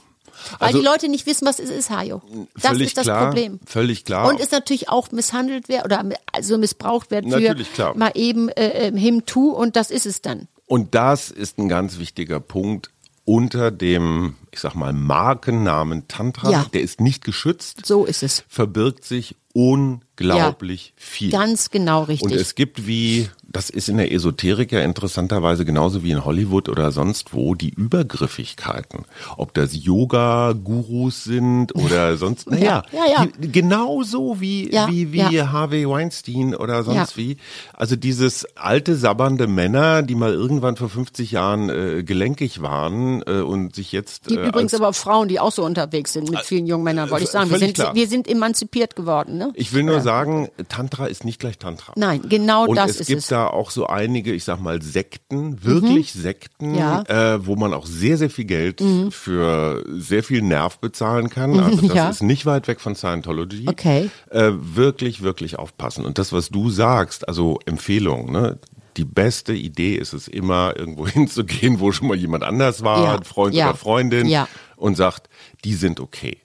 Weil 0.59 0.67
Also- 0.67 0.79
die 0.79 0.85
Leute 0.85 1.09
nicht 1.09 1.25
wissen, 1.25 1.47
was 1.47 1.59
es 1.59 1.69
ist, 1.69 1.89
Hajo. 1.89 2.21
Das 2.61 2.77
ist 2.77 2.97
das 2.97 3.03
klar, 3.05 3.25
Problem. 3.27 3.59
völlig 3.65 4.05
klar. 4.05 4.27
Und 4.27 4.39
ist 4.39 4.51
natürlich 4.51 4.89
auch 4.89 5.11
misshandelt 5.11 5.69
wird 5.69 5.85
oder 5.85 6.03
also 6.31 6.57
missbraucht 6.57 7.11
wird 7.11 7.29
für 7.29 7.93
mal 7.95 8.11
eben 8.15 8.49
äh, 8.49 8.87
äh, 8.89 8.97
him 8.97 9.25
to 9.25 9.49
und 9.49 9.75
das 9.75 9.91
ist 9.91 10.05
es 10.05 10.21
dann. 10.21 10.47
Und 10.65 10.95
das 10.95 11.29
ist 11.29 11.57
ein 11.59 11.69
ganz 11.69 11.99
wichtiger 11.99 12.39
Punkt 12.39 12.89
unter 13.25 13.71
dem, 13.71 14.35
ich 14.51 14.59
sag 14.59 14.75
mal, 14.75 14.91
Markennamen 14.93 16.07
Tantra. 16.07 16.51
Ja. 16.51 16.65
Der 16.73 16.81
ist 16.81 16.99
nicht 16.99 17.23
geschützt. 17.23 17.85
So 17.85 18.05
ist 18.05 18.23
es. 18.23 18.43
verbirgt 18.49 19.05
sich 19.05 19.35
unglaublich 19.53 20.93
viel. 20.95 21.31
Ganz 21.31 21.69
genau 21.69 22.03
richtig. 22.03 22.31
Und 22.31 22.35
es 22.35 22.55
gibt, 22.55 22.87
wie 22.87 23.29
das 23.53 23.69
ist 23.69 23.87
in 23.87 23.97
der 23.97 24.11
Esoterik 24.11 24.71
ja 24.71 24.81
interessanterweise 24.81 25.63
genauso 25.63 26.03
wie 26.03 26.11
in 26.11 26.25
Hollywood 26.25 26.69
oder 26.69 26.91
sonst 26.91 27.33
wo 27.33 27.53
die 27.53 27.69
Übergriffigkeiten. 27.69 29.05
Ob 29.37 29.53
das 29.53 29.83
Yoga-Gurus 29.85 31.23
sind 31.23 31.75
oder 31.75 32.17
sonst, 32.17 32.49
naja, 32.49 32.83
Ja, 32.91 33.05
ja, 33.05 33.23
ja. 33.23 33.27
genauso 33.39 34.41
wie, 34.41 34.71
wie, 34.71 35.13
wie. 35.13 35.41
Harvey 35.43 35.87
Weinstein 35.87 36.55
oder 36.55 36.83
sonst 36.83 37.15
wie. 37.15 37.37
Also 37.73 37.95
dieses 37.95 38.45
alte, 38.55 38.95
sabbernde 38.95 39.47
Männer, 39.47 40.01
die 40.01 40.15
mal 40.15 40.33
irgendwann 40.33 40.75
vor 40.75 40.89
50 40.89 41.31
Jahren 41.31 41.69
äh, 41.69 42.03
gelenkig 42.03 42.61
waren 42.61 43.21
äh, 43.27 43.41
und 43.41 43.75
sich 43.75 43.91
jetzt. 43.91 44.27
Gibt 44.27 44.41
äh, 44.41 44.47
übrigens 44.47 44.73
als, 44.73 44.81
aber 44.81 44.89
auch 44.89 44.95
Frauen, 44.95 45.27
die 45.27 45.39
auch 45.39 45.51
so 45.51 45.63
unterwegs 45.63 46.13
sind 46.13 46.29
mit 46.29 46.39
vielen 46.39 46.65
jungen 46.65 46.83
Männern, 46.83 47.11
wollte 47.11 47.25
ich 47.25 47.29
sagen. 47.29 47.51
Wir 47.51 47.59
sind, 47.59 47.75
klar. 47.75 47.93
wir 47.93 48.07
sind 48.07 48.27
emanzipiert 48.27 48.95
geworden, 48.95 49.37
ne? 49.37 49.51
ich 49.53 49.73
will 49.73 49.83
nur 49.83 50.01
sagen, 50.01 50.49
Tantra 50.69 51.05
ist 51.05 51.23
nicht 51.23 51.39
gleich 51.39 51.59
Tantra. 51.59 51.93
Nein, 51.95 52.23
genau 52.27 52.65
Und 52.65 52.77
das 52.77 52.91
es 52.91 53.01
ist 53.01 53.07
gibt 53.07 53.21
es. 53.21 53.27
da 53.27 53.42
auch 53.47 53.71
so 53.71 53.87
einige, 53.87 54.31
ich 54.33 54.43
sag 54.43 54.59
mal, 54.61 54.81
Sekten, 54.81 55.63
wirklich 55.63 56.13
Sekten, 56.13 56.71
Mhm. 56.71 56.75
Ja. 56.77 57.03
Mhm. 57.07 57.15
äh, 57.15 57.45
wo 57.47 57.55
man 57.55 57.73
auch 57.73 57.85
sehr, 57.85 58.17
sehr 58.17 58.29
viel 58.29 58.45
Geld 58.45 58.81
für 59.11 59.83
sehr 59.89 60.23
viel 60.23 60.41
Nerv 60.41 60.79
bezahlen 60.79 61.29
kann. 61.29 61.53
Also 61.59 61.87
das 61.87 61.95
Ja. 61.95 62.09
ist 62.09 62.21
nicht 62.23 62.45
weit 62.45 62.67
weg 62.67 62.79
von 62.79 62.95
Scientology. 62.95 63.65
Okay. 63.67 64.09
Äh, 64.29 64.51
wirklich, 64.53 65.21
wirklich 65.21 65.57
aufpassen. 65.59 66.05
Und 66.05 66.17
das, 66.17 66.31
was 66.33 66.49
du 66.49 66.69
sagst, 66.69 67.27
also 67.27 67.59
Empfehlung, 67.65 68.31
ne? 68.31 68.59
Die 68.97 69.05
beste 69.05 69.53
Idee 69.53 69.95
ist 69.95 70.13
es 70.13 70.27
immer, 70.27 70.75
irgendwo 70.77 71.07
hinzugehen, 71.17 71.79
wo 71.79 71.91
schon 71.91 72.07
mal 72.07 72.17
jemand 72.17 72.43
anders 72.43 72.83
war, 72.83 73.03
Ja. 73.03 73.15
ein 73.15 73.23
Freund 73.23 73.55
Ja. 73.55 73.69
oder 73.69 73.77
Freundin, 73.77 74.27
Ja. 74.27 74.47
und 74.75 74.95
sagt, 74.95 75.29
die 75.65 75.73
sind 75.73 75.99
okay. 75.99 76.37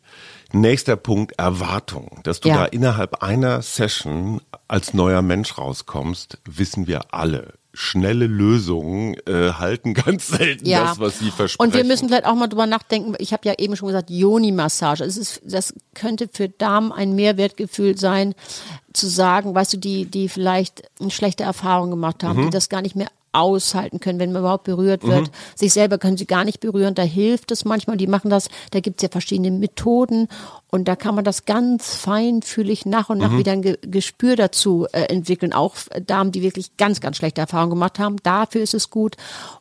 Nächster 0.52 0.96
Punkt, 0.96 1.38
Erwartung. 1.38 2.20
Dass 2.24 2.40
du 2.40 2.48
Ja. 2.48 2.56
da 2.56 2.64
innerhalb 2.64 3.22
einer 3.22 3.60
Session 3.62 4.40
als 4.66 4.94
neuer 4.94 5.20
Mensch 5.22 5.58
rauskommst, 5.58 6.38
wissen 6.46 6.86
wir 6.86 7.12
alle. 7.12 7.54
Schnelle 7.74 8.26
Lösungen 8.26 9.14
äh, 9.26 9.52
halten 9.52 9.92
ganz 9.94 10.26
selten 10.28 10.66
Ja. 10.66 10.84
das, 10.86 10.98
was 11.00 11.18
sie 11.18 11.30
versprechen. 11.30 11.68
Und 11.68 11.74
wir 11.76 11.84
müssen 11.84 12.08
vielleicht 12.08 12.24
auch 12.24 12.34
mal 12.34 12.48
drüber 12.48 12.66
nachdenken. 12.66 13.14
Ich 13.18 13.32
habe 13.32 13.46
ja 13.46 13.54
eben 13.58 13.76
schon 13.76 13.88
gesagt, 13.88 14.08
Yoni-Massage. 14.10 15.04
Es 15.04 15.16
ist, 15.18 15.42
das 15.44 15.74
könnte 15.94 16.28
für 16.32 16.48
Damen 16.48 16.92
ein 16.92 17.14
Mehrwertgefühl 17.14 17.96
sein, 17.98 18.34
zu 18.94 19.06
sagen, 19.06 19.54
weißt 19.54 19.74
du, 19.74 19.76
die, 19.76 20.06
die 20.06 20.28
vielleicht 20.28 20.82
eine 20.98 21.10
schlechte 21.10 21.44
Erfahrung 21.44 21.90
gemacht 21.90 22.24
haben, 22.24 22.40
Mhm. 22.40 22.44
die 22.46 22.50
das 22.50 22.68
gar 22.70 22.82
nicht 22.82 22.96
mehr 22.96 23.08
aushalten 23.32 24.00
können, 24.00 24.18
wenn 24.18 24.32
man 24.32 24.42
überhaupt 24.42 24.64
berührt 24.64 25.04
wird. 25.04 25.28
Mhm. 25.28 25.32
Sich 25.54 25.72
selber 25.72 25.98
können 25.98 26.16
sie 26.16 26.26
gar 26.26 26.44
nicht 26.44 26.60
berühren. 26.60 26.94
Da 26.94 27.02
hilft 27.02 27.50
es 27.50 27.64
manchmal. 27.64 27.96
Die 27.96 28.06
machen 28.06 28.30
das. 28.30 28.48
Da 28.70 28.80
gibt 28.80 29.00
es 29.00 29.02
ja 29.02 29.08
verschiedene 29.10 29.50
Methoden. 29.50 30.28
Und 30.70 30.86
da 30.86 30.96
kann 30.96 31.14
man 31.14 31.24
das 31.24 31.46
ganz 31.46 31.94
feinfühlig 31.94 32.84
nach 32.84 33.08
und 33.08 33.18
nach 33.18 33.30
Mhm. 33.30 33.38
wieder 33.38 33.52
ein 33.52 33.62
Ge 33.62 33.78
Gespür 33.82 34.36
dazu 34.36 34.86
äh, 34.92 35.04
entwickeln. 35.04 35.52
Auch 35.54 35.76
Damen, 36.06 36.30
die 36.32 36.42
wirklich 36.42 36.76
ganz, 36.76 37.00
ganz 37.00 37.16
schlechte 37.16 37.40
Erfahrungen 37.40 37.70
gemacht 37.70 37.98
haben. 37.98 38.16
Dafür 38.22 38.60
ist 38.62 38.74
es 38.74 38.90
gut. 38.90 39.16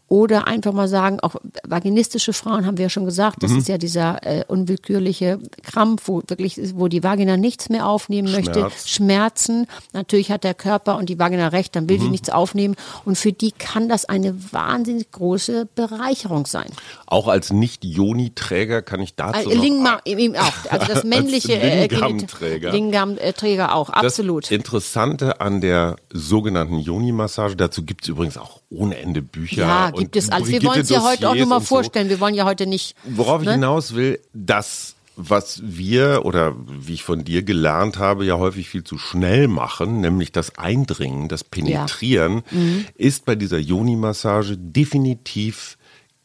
Oder 0.09 0.47
einfach 0.47 0.71
mal 0.71 0.87
sagen, 0.87 1.19
auch 1.19 1.35
vaginistische 1.67 2.31
Frauen 2.31 2.65
haben 2.65 2.77
wir 2.77 2.83
ja 2.83 2.89
schon 2.89 3.03
gesagt, 3.03 3.41
Mhm. 3.41 3.47
das 3.47 3.51
ist 3.57 3.67
ja 3.67 3.77
dieser 3.77 4.25
äh, 4.25 4.43
unwillkürliche 4.47 5.39
Krampf, 5.63 6.03
wo 6.07 6.21
wirklich, 6.27 6.57
wo 6.75 6.87
die 6.87 7.03
Vagina 7.03 7.35
nichts 7.35 7.67
mehr 7.69 7.87
aufnehmen 7.87 8.31
möchte. 8.31 8.59
Schmerz. 8.59 8.87
Schmerzen. 8.87 9.67
Natürlich 9.93 10.31
hat 10.31 10.45
der 10.45 10.53
Körper 10.53 10.97
und 10.97 11.09
die 11.09 11.19
Vagina 11.19 11.49
recht, 11.49 11.75
dann 11.75 11.85
Mhm. 11.85 11.89
will 11.89 11.99
die 11.99 12.09
nichts 12.09 12.29
aufnehmen. 12.29 12.75
Und 13.03 13.17
für 13.17 13.33
die 13.33 13.51
kann 13.51 13.89
das 13.89 14.05
eine 14.05 14.33
wahnsinnig 14.53 15.11
große 15.11 15.67
Bereicherung 15.75 16.45
sein. 16.45 16.67
auch 17.09 17.27
als 17.29 17.51
Nicht-Joni-Träger 17.53 18.81
kann 18.81 18.99
ich 18.99 19.15
dazu 19.15 19.49
Äh, 19.49 19.55
Lingam 19.55 19.99
ihm 20.05 20.35
auch. 20.35 20.53
Also 20.71 20.96
das 20.97 21.03
männliche 21.05 21.53
äh, 21.53 21.87
Lingam-Träger. 21.87 22.71
Lingam-Träger 22.71 23.73
auch, 23.75 23.89
absolut. 23.89 24.43
Das 24.45 24.51
Interessante 24.51 25.39
an 25.41 25.61
der 25.61 25.95
sogenannten 26.11 26.79
Yoni-Massage, 26.79 27.55
dazu 27.55 27.83
gibt 27.83 28.03
es 28.03 28.09
übrigens 28.09 28.37
auch 28.37 28.61
ohne 28.69 28.97
Ende 28.97 29.21
Bücher. 29.21 29.61
ja, 29.61 29.91
gibt 29.91 30.15
es 30.15 30.29
alles. 30.29 30.49
Wir 30.49 30.63
wollen 30.63 30.81
es 30.81 30.89
ja 30.89 31.03
heute 31.03 31.29
auch 31.29 31.35
nur 31.35 31.45
mal 31.45 31.57
und 31.57 31.61
so. 31.63 31.67
vorstellen. 31.75 32.09
Wir 32.09 32.19
wollen 32.19 32.35
ja 32.35 32.45
heute 32.45 32.67
nicht. 32.67 32.95
Worauf 33.05 33.41
ich 33.41 33.47
ne? 33.47 33.53
hinaus 33.53 33.95
will, 33.95 34.19
das, 34.33 34.95
was 35.15 35.61
wir 35.63 36.21
oder 36.25 36.53
wie 36.67 36.93
ich 36.93 37.03
von 37.03 37.23
dir 37.23 37.41
gelernt 37.43 37.97
habe, 37.97 38.25
ja 38.25 38.37
häufig 38.37 38.69
viel 38.69 38.83
zu 38.83 38.97
schnell 38.97 39.47
machen, 39.47 40.01
nämlich 40.01 40.31
das 40.31 40.57
Eindringen, 40.57 41.27
das 41.27 41.43
Penetrieren, 41.43 42.43
Mhm. 42.51 42.85
ist 42.95 43.25
bei 43.25 43.35
dieser 43.35 43.57
Yoni-Massage 43.57 44.57
definitiv 44.57 45.77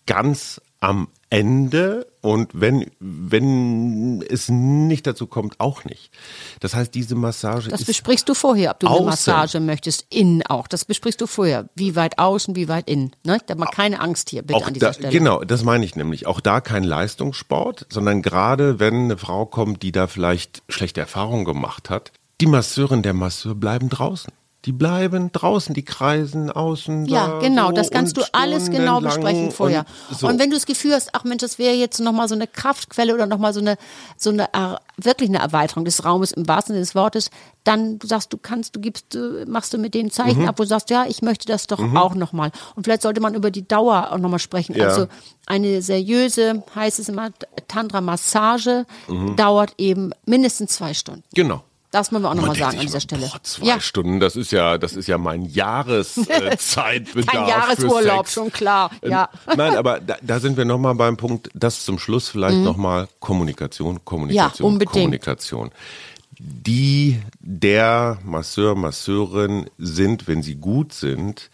ganz 0.07 0.61
am 0.81 1.09
Ende 1.31 2.07
und 2.23 2.51
wenn, 2.55 2.87
wenn 3.01 4.23
es 4.23 4.49
nicht 4.49 5.09
dazu 5.09 5.27
kommt, 5.27 5.59
auch 5.59 5.85
nicht. 5.85 6.13
Das 6.61 6.75
heißt, 6.75 6.95
diese 6.95 7.17
Massage 7.17 7.69
Das 7.69 7.85
besprichst 7.85 8.29
du 8.29 8.35
vorher, 8.35 8.71
ob 8.71 8.79
du 8.79 8.87
eine 8.87 8.95
Außen. 8.95 9.07
Massage 9.07 9.61
möchtest. 9.61 10.07
Innen 10.09 10.45
auch. 10.47 10.69
Das 10.69 10.85
besprichst 10.85 11.21
du 11.21 11.27
vorher. 11.27 11.69
Wie 11.75 11.97
weit 11.97 12.21
außen, 12.21 12.55
wie 12.55 12.69
weit 12.69 12.89
innen. 12.89 13.11
Ne? 13.25 13.39
Da 13.47 13.57
mal 13.57 13.67
keine 13.67 14.01
Angst 14.01 14.31
hier, 14.31 14.43
bitte 14.43 14.57
auch 14.57 14.69
an 14.69 14.75
dieser 14.75 14.87
da, 14.87 14.93
Stelle. 14.93 15.11
Genau, 15.11 15.43
das 15.43 15.65
meine 15.65 15.85
ich 15.85 15.97
nämlich. 15.97 16.29
Auch 16.29 16.41
da 16.41 16.61
kein 16.61 16.85
Leistungssport, 16.85 17.87
sondern 17.91 18.23
gerade 18.23 18.79
wenn 18.79 18.95
eine 18.95 19.19
Frau 19.19 19.45
kommt, 19.45 19.83
die 19.83 19.91
da 19.91 20.07
vielleicht 20.07 20.63
schlechte 20.69 21.01
Erfahrungen 21.01 21.45
gemacht 21.45 21.91
hat, 21.91 22.13
die 22.41 22.47
Masseurin, 22.47 23.03
der 23.03 23.15
Masseur 23.15 23.57
bleiben 23.57 23.89
draußen. 23.89 24.33
Die 24.65 24.73
bleiben 24.73 25.33
draußen, 25.33 25.75
die 25.75 25.85
kreisen 25.85 26.49
außen. 26.51 27.07
Ja, 27.07 27.27
da 27.27 27.39
genau, 27.41 27.67
so 27.69 27.73
das 27.73 27.91
kannst 27.91 28.17
du 28.17 28.23
alles 28.33 28.71
genau 28.71 29.01
besprechen 29.01 29.51
vorher. 29.51 29.85
Und, 30.11 30.19
so. 30.21 30.29
Und 30.29 30.39
wenn 30.39 30.51
du 30.51 30.57
das 30.57 30.67
Gefühl 30.67 30.93
hast, 30.95 31.11
ach 31.15 31.25
Mensch, 31.25 31.41
das 31.41 31.59
wäre 31.59 31.75
jetzt 31.75 31.99
nochmal 31.99 32.29
so 32.29 32.37
eine 32.37 32.47
Kraftquelle 32.47 33.13
oder 33.13 33.27
nochmal 33.27 33.53
so 33.53 33.59
eine, 33.61 33.77
so 34.17 34.31
eine, 34.31 34.49
wirklich 34.97 35.29
eine 35.31 35.39
Erweiterung 35.41 35.85
des 35.85 36.05
Raumes 36.05 36.31
im 36.31 36.47
wahrsten 36.47 36.75
Sinne 36.75 36.85
des 36.85 36.95
Wortes, 36.95 37.31
dann 37.65 37.99
du 37.99 38.07
sagst, 38.07 38.33
du 38.33 38.39
kannst, 38.39 38.77
du 38.77 38.81
gibst, 38.81 39.17
äh, 39.17 39.45
machst 39.47 39.73
du 39.75 39.79
mit 39.79 39.95
denen 39.95 40.07
Mhm. 40.07 40.13
Zeichen 40.13 40.49
ab, 40.49 40.59
wo 40.59 40.63
du 40.63 40.69
sagst, 40.69 40.91
ja, 40.91 41.07
ich 41.09 41.23
möchte 41.23 41.47
das 41.47 41.67
doch 41.67 41.81
auch 41.97 42.15
nochmal. 42.15 42.53
Und 42.77 42.85
vielleicht 42.85 43.03
sollte 43.03 43.21
man 43.21 43.35
über 43.35 43.51
die 43.51 43.67
Dauer 43.67 44.13
auch 44.13 44.19
nochmal 44.19 44.39
sprechen. 44.39 44.77
Ja. 44.77 44.87
Also 44.89 45.07
eine 45.47 45.83
seriöse, 45.83 46.63
heißt 46.77 47.01
es 47.01 47.09
immer, 47.09 47.31
Tantra-Massage 47.67 48.87
dauert 49.37 49.75
eben 49.79 50.13
mindestens 50.25 50.73
zwei 50.73 50.95
Stunden. 50.95 51.25
genau. 51.35 51.63
Das 51.93 52.11
müssen 52.11 52.23
wir 52.25 52.31
auch 52.31 52.35
nochmal 52.35 52.57
sagen 52.57 52.79
an 52.79 52.87
dieser 52.87 53.01
Stelle. 53.01 53.27
Boah, 53.29 53.43
zwei 53.43 53.67
ja, 53.67 53.79
Stunden, 53.81 54.19
das 54.19 54.35
ist 54.35 54.51
ja, 54.51 54.79
das 54.79 54.95
ist 54.95 55.07
ja 55.07 55.19
mein 55.19 55.45
Jahreszeitbedarf. 55.45 57.17
Äh, 57.17 57.23
kein 57.37 57.47
Jahresurlaub, 57.49 58.29
schon 58.29 58.51
klar. 58.51 58.91
Ja. 59.05 59.29
Ähm, 59.47 59.55
Nein, 59.59 59.77
aber 59.77 60.01
da, 60.01 60.17
da 60.23 60.41
sind 60.41 60.57
wir 60.57 60.65
nochmal 60.65 60.95
beim 60.95 61.17
Punkt, 61.17 61.51
das 61.55 61.85
zum 61.85 61.99
Schluss 61.99 62.29
vielleicht 62.29 62.59
noch 62.59 62.73
nochmal 62.73 63.09
Kommunikation, 63.21 64.05
Kommunikation, 64.05 64.67
Mhm. 64.69 64.73
unbedingt. 64.75 64.93
Kommunikation. 64.95 65.71
Die 66.39 67.21
der 67.41 68.19
Masseur, 68.25 68.75
Masseurin 68.75 69.69
sind, 69.79 70.27
wenn 70.27 70.43
sie 70.43 70.55
gut 70.57 70.95
sind, 70.95 71.51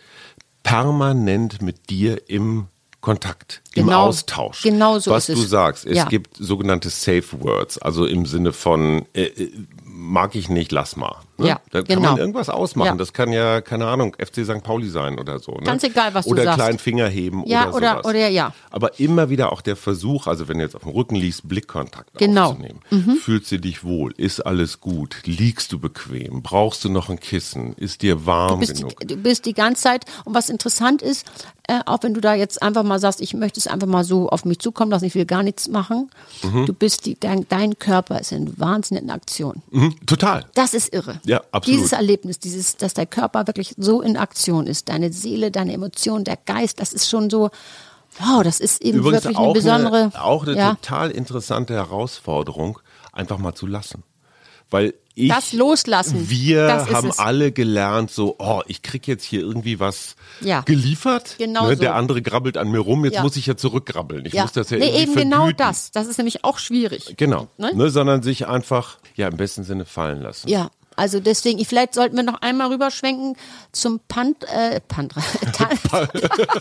permanent 0.62 1.61
mit 1.62 1.90
dir 1.90 2.31
im 2.31 2.68
Kontakt, 3.01 3.62
im 3.74 3.87
Genau. 3.87 4.07
Austausch. 4.07 4.62
Genau 4.62 4.98
so 4.98 5.11
Was 5.12 5.27
du 5.27 5.33
es. 5.35 5.48
sagst, 5.51 5.87
es 5.87 5.96
Ja. 5.96 6.05
gibt 6.07 6.37
sogenannte 6.37 6.90
Safe 6.90 7.24
Words, 7.40 7.79
also 7.79 8.07
im 8.07 8.27
Sinne 8.27 8.53
von 8.53 9.07
äh, 9.14 9.22
äh, 9.24 9.53
mag 10.00 10.37
ich 10.37 10.48
nicht, 10.48 10.70
lass 10.70 10.96
mal. 10.96 11.16
Ne? 11.38 11.48
Ja, 11.48 11.61
da 11.70 11.82
kann 11.82 11.96
genau. 11.96 12.11
man 12.12 12.18
irgendwas 12.18 12.48
ausmachen. 12.48 12.87
Ja. 12.88 12.94
Das 12.96 13.12
kann 13.12 13.32
ja, 13.32 13.61
keine 13.61 13.87
Ahnung, 13.87 14.14
FC 14.18 14.44
St. 14.44 14.62
Pauli 14.62 14.88
sein 14.88 15.18
oder 15.18 15.38
so. 15.40 15.52
Ne? 15.52 15.62
Ganz 15.64 15.82
egal, 15.82 16.14
was 16.14 16.24
du 16.24 16.30
oder 16.32 16.44
sagst. 16.44 16.58
kleinen 16.58 16.78
Finger 16.78 17.08
heben 17.08 17.44
Ja, 17.46 17.68
oder 17.70 17.98
oder- 17.98 18.04
oder 18.08 18.28
ja. 18.28 18.52
Aber 18.70 18.98
immer 19.00 19.28
wieder 19.30 19.52
auch 19.52 19.61
der 19.61 19.76
Versuch, 19.76 20.26
also 20.28 20.46
wenn 20.48 20.58
du 20.58 20.64
jetzt 20.64 20.76
auf 20.76 20.82
dem 20.82 20.92
Rücken 20.92 21.16
liegst, 21.16 21.48
Blickkontakt 21.48 22.11
Genau. 22.18 22.50
aufzunehmen. 22.50 22.80
Fühlst 23.22 23.50
du 23.52 23.58
dich 23.58 23.82
wohl? 23.84 24.12
Ist 24.16 24.40
alles 24.40 24.80
gut? 24.80 25.16
Liegst 25.24 25.72
du 25.72 25.78
bequem? 25.78 26.42
Brauchst 26.42 26.84
du 26.84 26.88
noch 26.88 27.08
ein 27.08 27.18
Kissen? 27.20 27.72
Ist 27.74 28.02
dir 28.02 28.24
warm 28.26 28.61
Du 28.61 28.66
bist, 28.66 28.76
genug? 28.76 29.00
die, 29.00 29.06
du 29.08 29.16
bist 29.16 29.46
die 29.46 29.54
ganze 29.54 29.82
Zeit, 29.82 30.04
und 30.24 30.34
was 30.34 30.48
interessant 30.48 31.02
ist, 31.02 31.26
äh, 31.68 31.80
auch 31.87 31.98
wenn 32.02 32.14
du 32.14 32.20
da 32.20 32.34
jetzt 32.34 32.62
einfach 32.62 32.82
mal 32.82 32.98
sagst, 32.98 33.20
ich 33.20 33.34
möchte 33.34 33.61
es 33.61 33.66
einfach 33.66 33.87
mal 33.87 34.02
so 34.04 34.28
auf 34.30 34.44
mich 34.44 34.58
zukommen 34.58 34.90
lassen, 34.90 35.04
ich 35.04 35.14
will 35.14 35.26
gar 35.26 35.42
nichts 35.42 35.68
machen, 35.68 36.11
Mhm. 36.42 36.66
du 36.66 36.72
bist 36.72 37.04
die, 37.06 37.18
dein, 37.18 37.46
dein 37.48 37.78
Körper 37.78 38.18
ist 38.20 38.32
in 38.32 38.58
Wahnsinn 38.58 38.96
in 38.96 39.11
Aktion. 39.11 39.62
Mhm, 39.70 39.88
total. 40.07 40.44
Das 40.55 40.74
ist 40.74 40.92
irre. 40.92 41.20
Ja, 41.24 41.42
absolut. 41.53 41.66
Dieses 41.79 41.92
Erlebnis, 41.92 42.38
dieses, 42.38 42.77
dass 42.77 42.94
der 42.94 43.07
Körper 43.07 43.46
wirklich 43.46 43.74
so 43.77 44.01
in 44.03 44.16
Aktion 44.16 44.66
ist, 44.66 44.88
deine 44.88 45.12
Seele, 45.12 45.51
deine 45.51 45.72
Emotionen, 45.72 46.24
der 46.24 46.37
Geist, 46.37 46.81
das 46.81 46.92
ist 46.92 47.09
schon 47.09 47.31
so, 47.31 47.51
wow, 48.18 48.42
das 48.42 48.61
ist 48.61 48.83
eben 48.83 48.98
Übrigens 48.98 49.24
wirklich 49.24 49.38
eine 49.38 49.53
besondere. 49.53 49.96
eine, 49.96 50.24
auch 50.24 50.46
eine 50.46 50.57
ja, 50.57 50.74
total 50.74 51.11
interessante 51.11 51.74
Herausforderung, 51.74 52.79
einfach 53.12 53.38
mal 53.38 53.55
zu 53.55 53.66
lassen. 53.66 54.03
Weil 54.70 54.94
ich, 55.14 55.28
Das 55.31 55.52
Loslassen, 55.52 56.31
wir 56.31 56.66
das 56.68 56.90
haben 56.90 57.09
es. 57.09 57.18
alle 57.18 57.50
gelernt, 57.50 58.11
so, 58.12 58.37
oh, 58.38 58.62
ich 58.68 58.83
krieg 58.83 59.09
jetzt 59.09 59.24
hier 59.24 59.40
irgendwie 59.40 59.81
was 59.81 60.14
Ja. 60.40 60.61
geliefert. 60.61 61.35
Genau 61.38 61.66
ne, 61.68 61.74
so. 61.74 61.81
Der 61.81 61.96
andere 61.96 62.22
grabbelt 62.22 62.57
an 62.57 62.70
mir 62.70 62.78
rum, 62.78 63.04
jetzt 63.04 63.14
Ja. 63.14 63.22
muss 63.22 63.37
ich 63.37 63.46
ja 63.46 63.57
zurückgrabbeln. 63.57 64.26
Ich 64.26 64.35
ja. 64.35 64.42
muss 64.42 64.52
das 64.52 64.70
ja 64.70 64.78
nee, 64.78 64.87
irgendwie 64.87 65.02
eben 65.02 65.14
genau 65.14 65.37
vergüten. 65.38 65.57
das. 65.66 65.90
Das 65.90 66.07
ist 66.07 66.18
nämlich 66.18 66.44
auch 66.44 66.59
schwierig. 66.59 67.14
Genau. 67.16 67.48
Ne? 67.57 67.74
Ne? 67.74 67.90
sondern 67.90 68.22
sich 68.22 68.46
einfach, 68.46 68.98
ja, 69.16 69.26
im 69.26 69.37
besten 69.37 69.64
Sinne 69.64 69.85
fallen 69.87 70.22
lassen. 70.22 70.48
Ja, 70.48 70.70
also 70.94 71.18
deswegen, 71.20 71.64
vielleicht 71.64 71.94
sollten 71.94 72.16
wir 72.16 72.22
noch 72.24 72.40
einmal 72.42 72.70
rüberschwenken 72.72 73.37
zum 73.72 74.00
Pant, 74.09 74.44
äh, 74.52 74.81
Pantra. 74.81 75.20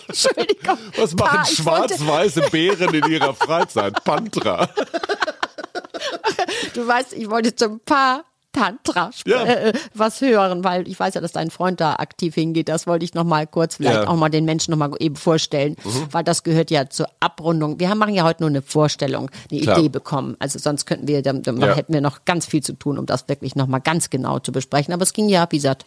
Entschuldigung. 0.08 0.78
Was 0.96 1.16
machen 1.16 1.46
schwarz-weiße 1.56 2.42
Bären 2.52 2.94
in 2.94 3.06
ihrer 3.12 3.34
Freizeit? 3.34 4.04
Pantra. 4.04 4.70
Du 6.74 6.88
weißt, 6.88 7.14
ich 7.14 7.30
wollte 7.30 7.56
zum 7.56 7.80
Pa 7.82 8.24
Tantra 8.54 9.12
Ja. 9.28 9.44
äh, 9.44 9.74
was 9.94 10.20
hören, 10.22 10.64
weil 10.64 10.88
ich 10.88 11.00
weiß 11.00 11.14
ja, 11.14 11.22
dass 11.22 11.32
dein 11.32 11.52
Freund 11.52 11.80
da 11.80 11.94
aktiv 11.98 12.34
hingeht. 12.34 12.70
Das 12.70 12.88
wollte 12.88 13.06
ich 13.06 13.14
noch 13.14 13.24
mal 13.26 13.46
kurz 13.46 13.76
vielleicht 13.76 13.96
Ja. 13.98 14.02
Mhm. 14.04 14.08
auch 14.08 14.16
mal 14.16 14.30
den 14.30 14.46
Menschen 14.46 14.72
noch 14.72 14.78
mal 14.80 14.90
eben 15.00 15.16
vorstellen, 15.16 15.76
weil 16.12 16.24
das 16.24 16.42
gehört 16.42 16.72
ja 16.72 16.90
zur 16.90 17.08
Abrundung. 17.20 17.80
Wir 17.80 17.90
haben, 17.90 18.00
machen 18.00 18.16
ja 18.16 18.24
heute 18.24 18.42
nur 18.42 18.50
eine 18.50 18.64
Vorstellung, 18.64 19.30
eine 19.52 19.62
Klar. 19.62 19.78
Idee 19.78 19.90
bekommen. 19.90 20.38
Also 20.40 20.58
sonst 20.58 20.86
könnten 20.88 21.08
wir, 21.08 21.22
dann, 21.22 21.44
dann 21.44 21.62
Ja. 21.62 21.76
hätten 21.76 21.94
wir 21.94 22.02
noch 22.02 22.26
ganz 22.26 22.48
viel 22.48 22.64
zu 22.64 22.74
tun, 22.74 22.98
um 22.98 23.06
das 23.06 23.28
wirklich 23.30 23.56
noch 23.56 23.68
mal 23.68 23.80
ganz 23.80 24.10
genau 24.10 24.40
zu 24.40 24.52
besprechen. 24.52 24.92
Aber 24.92 25.04
es 25.04 25.14
ging 25.14 25.30
ja, 25.30 25.46
wie 25.52 25.58
gesagt, 25.58 25.86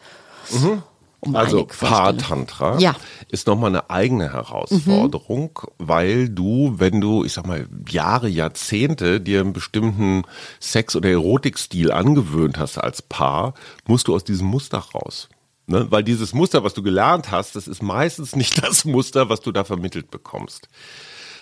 um 1.21 1.37
Also. 1.37 1.65
Paar-Tantra 1.67 2.79
Ja. 2.79 2.97
ist 3.29 3.47
nochmal 3.47 3.71
eine 3.71 3.91
eigene 3.91 4.33
Herausforderung, 4.33 5.61
weil 5.79 6.29
du, 6.29 6.75
wenn 6.79 7.01
du, 7.01 7.25
ich 7.25 7.33
sag 7.35 7.47
mal, 7.47 7.67
Jahre, 7.89 8.29
Jahrzehnte 8.29 9.21
dir 9.21 9.41
einen 9.41 9.53
bestimmten 9.53 10.23
Sex- 10.61 10.97
oder 10.97 11.11
Erotikstil 11.11 11.93
angewöhnt 11.93 12.59
hast 12.59 12.79
als 12.79 13.03
Paar, 13.03 13.55
musst 13.87 14.09
du 14.09 14.15
aus 14.15 14.25
diesem 14.25 14.47
Muster 14.47 14.79
raus. 14.79 15.29
Ne? 15.67 15.87
Weil 15.91 16.03
dieses 16.03 16.33
Muster, 16.33 16.65
was 16.65 16.75
du 16.75 16.83
gelernt 16.83 17.31
hast, 17.31 17.55
das 17.55 17.69
ist 17.69 17.83
meistens 17.83 18.35
nicht 18.35 18.63
das 18.65 18.85
Muster, 18.85 19.29
was 19.29 19.41
du 19.41 19.53
da 19.53 19.65
vermittelt 19.65 20.11
bekommst. 20.11 20.69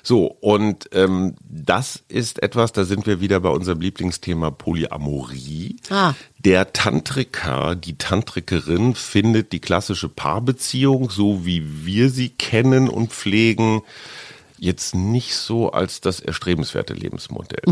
So, 0.09 0.39
und 0.41 0.89
ähm, 0.93 1.35
das 1.43 2.03
ist 2.09 2.43
etwas, 2.43 2.73
da 2.73 2.87
sind 2.87 3.07
wir 3.07 3.21
wieder 3.21 3.41
bei 3.41 3.51
unserem 3.51 3.83
Lieblingsthema 3.83 4.51
Polyamorie. 4.51 5.77
Ah. 5.91 6.15
Der 6.39 6.73
Tantriker, 6.73 7.75
die 7.75 7.99
Tantrikerin 7.99 8.95
findet 8.95 9.53
die 9.53 9.61
klassische 9.61 10.09
Paarbeziehung, 10.09 11.11
so 11.11 11.45
wie 11.45 11.85
wir 11.85 12.09
sie 12.09 12.31
kennen 12.31 12.89
und 12.89 13.13
pflegen, 13.13 13.83
jetzt 14.59 14.95
nicht 14.95 15.35
so 15.35 15.73
als 15.73 16.01
das 16.01 16.21
erstrebenswerte 16.21 16.95
Lebensmodell. 16.95 17.63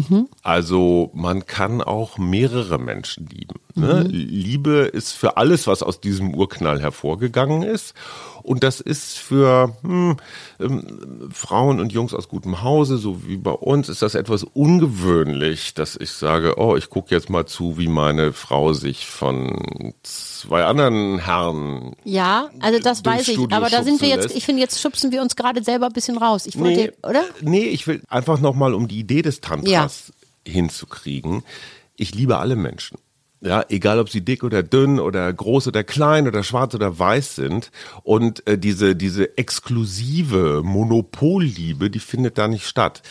Also 0.42 1.10
man 1.14 1.46
kann 1.46 1.80
auch 1.80 2.18
mehrere 2.18 2.78
Menschen 2.78 3.26
lieben. 3.28 3.60
Ne? 3.74 4.02
Liebe 4.02 4.90
ist 4.92 5.12
für 5.12 5.36
alles, 5.36 5.66
was 5.66 5.82
aus 5.82 6.00
diesem 6.00 6.34
Urknall 6.34 6.80
hervorgegangen 6.80 7.62
ist. 7.62 7.94
Und 8.46 8.62
das 8.62 8.80
ist 8.80 9.18
für 9.18 9.76
hm, 9.82 10.18
ähm, 10.60 11.30
Frauen 11.32 11.80
und 11.80 11.92
Jungs 11.92 12.14
aus 12.14 12.28
gutem 12.28 12.62
Hause, 12.62 12.96
so 12.96 13.26
wie 13.26 13.38
bei 13.38 13.50
uns, 13.50 13.88
ist 13.88 14.02
das 14.02 14.14
etwas 14.14 14.44
ungewöhnlich, 14.44 15.74
dass 15.74 15.96
ich 15.96 16.12
sage, 16.12 16.54
oh, 16.56 16.76
ich 16.76 16.88
gucke 16.88 17.12
jetzt 17.12 17.28
mal 17.28 17.46
zu, 17.46 17.76
wie 17.76 17.88
meine 17.88 18.32
Frau 18.32 18.72
sich 18.72 19.04
von 19.08 19.92
zwei 20.04 20.64
anderen 20.64 21.18
Herren 21.18 21.96
Ja, 22.04 22.50
also 22.60 22.78
das 22.78 23.04
weiß 23.04 23.26
ich. 23.26 23.38
Aber 23.50 23.68
da 23.68 23.82
sind 23.82 24.00
wir 24.00 24.08
jetzt, 24.08 24.22
lässt. 24.26 24.36
ich 24.36 24.46
finde, 24.46 24.62
jetzt 24.62 24.80
schubsen 24.80 25.10
wir 25.10 25.22
uns 25.22 25.34
gerade 25.34 25.64
selber 25.64 25.86
ein 25.86 25.92
bisschen 25.92 26.16
raus. 26.16 26.46
Ich 26.46 26.56
wollte, 26.56 26.94
oder? 27.02 27.24
Nee, 27.40 27.64
ich 27.64 27.88
will 27.88 28.00
einfach 28.06 28.38
nochmal, 28.38 28.74
um 28.74 28.86
die 28.86 29.00
Idee 29.00 29.22
des 29.22 29.40
Tantras 29.40 30.12
hinzukriegen. 30.46 31.42
Ich 31.96 32.14
liebe 32.14 32.38
alle 32.38 32.54
Menschen. 32.54 32.98
Ja, 33.46 33.64
egal 33.68 34.00
ob 34.00 34.10
sie 34.10 34.22
dick 34.22 34.42
oder 34.42 34.64
dünn 34.64 34.98
oder 34.98 35.32
groß 35.32 35.68
oder 35.68 35.84
klein 35.84 36.26
oder 36.26 36.42
schwarz 36.42 36.74
oder 36.74 36.98
weiß 36.98 37.36
sind. 37.36 37.70
Und 38.02 38.44
äh, 38.48 38.58
diese, 38.58 38.96
diese 38.96 39.38
exklusive 39.38 40.62
Monopolliebe, 40.64 41.88
die 41.88 42.00
findet 42.00 42.38
da 42.38 42.48
nicht 42.48 42.66
statt. 42.66 43.02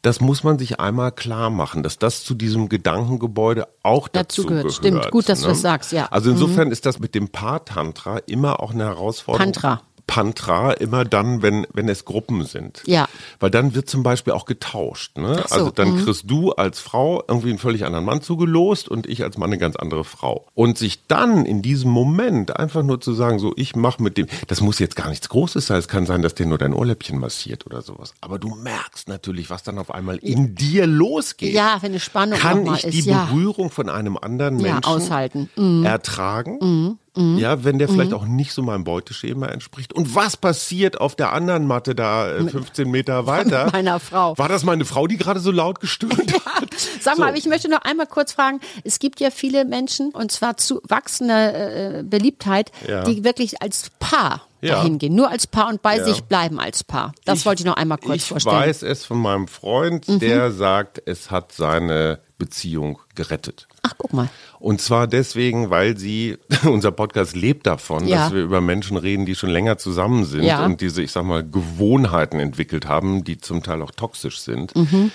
Das 0.00 0.20
muss 0.20 0.44
man 0.44 0.58
sich 0.58 0.80
einmal 0.80 1.12
klar 1.12 1.50
machen, 1.50 1.82
dass 1.82 1.98
das 1.98 2.24
zu 2.24 2.34
diesem 2.34 2.70
Gedankengebäude 2.70 3.68
auch 3.82 4.08
dazu, 4.08 4.42
Dazu 4.42 4.48
gehört. 4.48 4.62
gehört. 4.64 4.76
Stimmt. 4.76 5.10
Gut, 5.10 5.28
dass 5.28 5.40
du 5.40 5.46
ne? 5.46 5.52
das 5.52 5.60
sagst, 5.60 5.92
ja. 5.92 6.04
Mhm. 6.04 6.08
Also 6.10 6.30
insofern 6.30 6.70
ist 6.70 6.86
das 6.86 6.98
mit 6.98 7.14
dem 7.14 7.28
Paar-Tantra 7.28 8.18
immer 8.26 8.60
auch 8.60 8.72
eine 8.72 8.84
Herausforderung. 8.84 9.52
Tantra. 9.52 9.82
Pantra 10.06 10.72
immer 10.72 11.04
dann, 11.04 11.42
wenn, 11.42 11.66
wenn 11.72 11.88
es 11.88 12.04
Gruppen 12.04 12.44
sind. 12.44 12.82
Ja. 12.86 13.08
Weil 13.40 13.50
dann 13.50 13.74
wird 13.74 13.88
zum 13.88 14.02
Beispiel 14.02 14.32
auch 14.32 14.44
getauscht. 14.44 15.16
Ne? 15.16 15.28
So, 15.28 15.32
mhm. 15.34 15.46
Also 15.50 15.70
dann 15.70 16.04
kriegst 16.04 16.30
du 16.30 16.52
als 16.52 16.80
Frau 16.80 17.22
irgendwie 17.26 17.50
einen 17.50 17.58
völlig 17.58 17.84
anderen 17.84 18.04
Mann 18.04 18.22
zugelost 18.22 18.88
und 18.88 19.06
ich 19.06 19.22
als 19.22 19.38
Mann 19.38 19.50
eine 19.50 19.58
ganz 19.58 19.76
andere 19.76 20.04
Frau. 20.04 20.46
Und 20.54 20.78
sich 20.78 21.06
dann 21.06 21.46
in 21.46 21.62
diesem 21.62 21.90
Moment 21.90 22.56
einfach 22.56 22.82
nur 22.82 23.00
zu 23.00 23.12
sagen, 23.12 23.38
so 23.38 23.52
ich 23.56 23.76
mache 23.76 24.02
mit 24.02 24.16
dem, 24.16 24.26
das 24.48 24.60
muss 24.60 24.78
jetzt 24.78 24.96
gar 24.96 25.08
nichts 25.08 25.28
Großes 25.28 25.66
sein, 25.66 25.78
es 25.78 25.88
kann 25.88 26.06
sein, 26.06 26.22
dass 26.22 26.34
der 26.34 26.46
nur 26.46 26.58
dein 26.58 26.74
Ohrläppchen 26.74 27.18
massiert 27.18 27.66
oder 27.66 27.82
sowas. 27.82 28.14
Aber 28.20 28.38
du 28.38 28.54
merkst 28.54 29.08
natürlich, 29.08 29.50
was 29.50 29.62
dann 29.62 29.78
auf 29.78 29.92
einmal 29.92 30.16
in 30.18 30.54
dir 30.54 30.86
losgeht. 30.86 31.54
Ja, 31.54 31.78
wenn 31.80 31.92
eine 31.92 32.00
Spannung 32.00 32.38
Kann 32.38 32.66
ich 32.66 32.84
ist, 32.84 32.92
die 32.92 33.10
ja. 33.10 33.24
Berührung 33.24 33.70
von 33.70 33.88
einem 33.88 34.16
anderen 34.16 34.58
Ja, 34.58 34.74
Menschen 34.74 34.84
aushalten. 34.84 35.50
Mhm. 35.56 35.84
ertragen? 35.84 36.98
Ja, 37.14 37.62
wenn 37.62 37.78
der 37.78 37.88
vielleicht 37.90 38.14
auch 38.14 38.24
nicht 38.24 38.54
so 38.54 38.62
meinem 38.62 38.84
Beuteschema 38.84 39.46
entspricht. 39.48 39.92
Und 39.92 40.14
was 40.14 40.38
passiert 40.38 40.98
auf 40.98 41.14
der 41.14 41.32
anderen 41.32 41.66
Matte 41.66 41.94
da 41.94 42.30
äh, 42.34 42.48
15 42.48 42.90
Meter 42.90 43.26
weiter? 43.26 43.64
Mit 43.66 43.74
meiner 43.74 44.00
Frau. 44.00 44.36
War 44.38 44.48
das 44.48 44.64
meine 44.64 44.86
Frau, 44.86 45.06
die 45.06 45.18
gerade 45.18 45.38
so 45.40 45.50
laut 45.50 45.80
gestöhnt 45.80 46.32
hat? 46.46 46.68
Sag 47.02 47.18
mal, 47.18 47.32
So. 47.32 47.38
ich 47.38 47.44
möchte 47.46 47.68
noch 47.68 47.82
einmal 47.82 48.06
kurz 48.06 48.32
fragen. 48.32 48.60
Es 48.84 48.98
gibt 48.98 49.20
ja 49.20 49.30
viele 49.30 49.66
Menschen, 49.66 50.10
und 50.12 50.32
zwar 50.32 50.56
zu 50.56 50.80
wachsender 50.88 51.98
äh, 51.98 52.02
Beliebtheit, 52.02 52.72
Ja. 52.88 53.04
die 53.04 53.24
wirklich 53.24 53.60
als 53.60 53.90
Paar 53.98 54.46
Ja. 54.62 54.76
dahin 54.76 54.96
gehen. 54.98 55.14
Nur 55.14 55.28
als 55.28 55.46
Paar 55.46 55.68
und 55.68 55.82
bei 55.82 55.98
Ja. 55.98 56.04
sich 56.04 56.22
bleiben 56.24 56.58
als 56.58 56.82
Paar. 56.82 57.12
Das 57.26 57.44
wollte 57.44 57.60
ich 57.60 57.66
noch 57.66 57.76
einmal 57.76 57.98
kurz 57.98 58.16
ich 58.22 58.24
vorstellen. 58.28 58.56
Mhm. 58.56 58.60
weiß 58.60 58.82
es 58.84 59.04
von 59.04 59.18
meinem 59.18 59.48
Freund, 59.48 60.06
der 60.22 60.50
sagt, 60.50 61.02
es 61.04 61.30
hat 61.30 61.52
seine 61.52 62.20
Beziehung 62.38 62.98
gerettet. 63.14 63.68
Guck 64.02 64.12
mal. 64.14 64.28
Und 64.58 64.80
zwar 64.80 65.06
deswegen, 65.06 65.70
weil 65.70 65.96
sie, 65.96 66.36
unser 66.64 66.90
Podcast 66.90 67.36
lebt 67.36 67.66
davon, 67.68 68.06
Ja. 68.08 68.24
dass 68.24 68.32
wir 68.34 68.42
über 68.42 68.60
Menschen 68.60 68.96
reden, 68.96 69.26
die 69.26 69.36
schon 69.36 69.50
länger 69.50 69.78
zusammen 69.78 70.24
sind 70.24 70.42
Ja. 70.42 70.64
und 70.64 70.80
diese, 70.80 71.02
ich 71.02 71.12
sag 71.12 71.24
mal, 71.24 71.42
Gewohnheiten 71.48 72.40
entwickelt 72.40 72.86
haben, 72.86 73.22
die 73.22 73.38
zum 73.38 73.62
Teil 73.62 73.80
auch 73.80 73.92
toxisch 73.92 74.40
sind. 74.40 74.74
Mhm. 74.74 75.12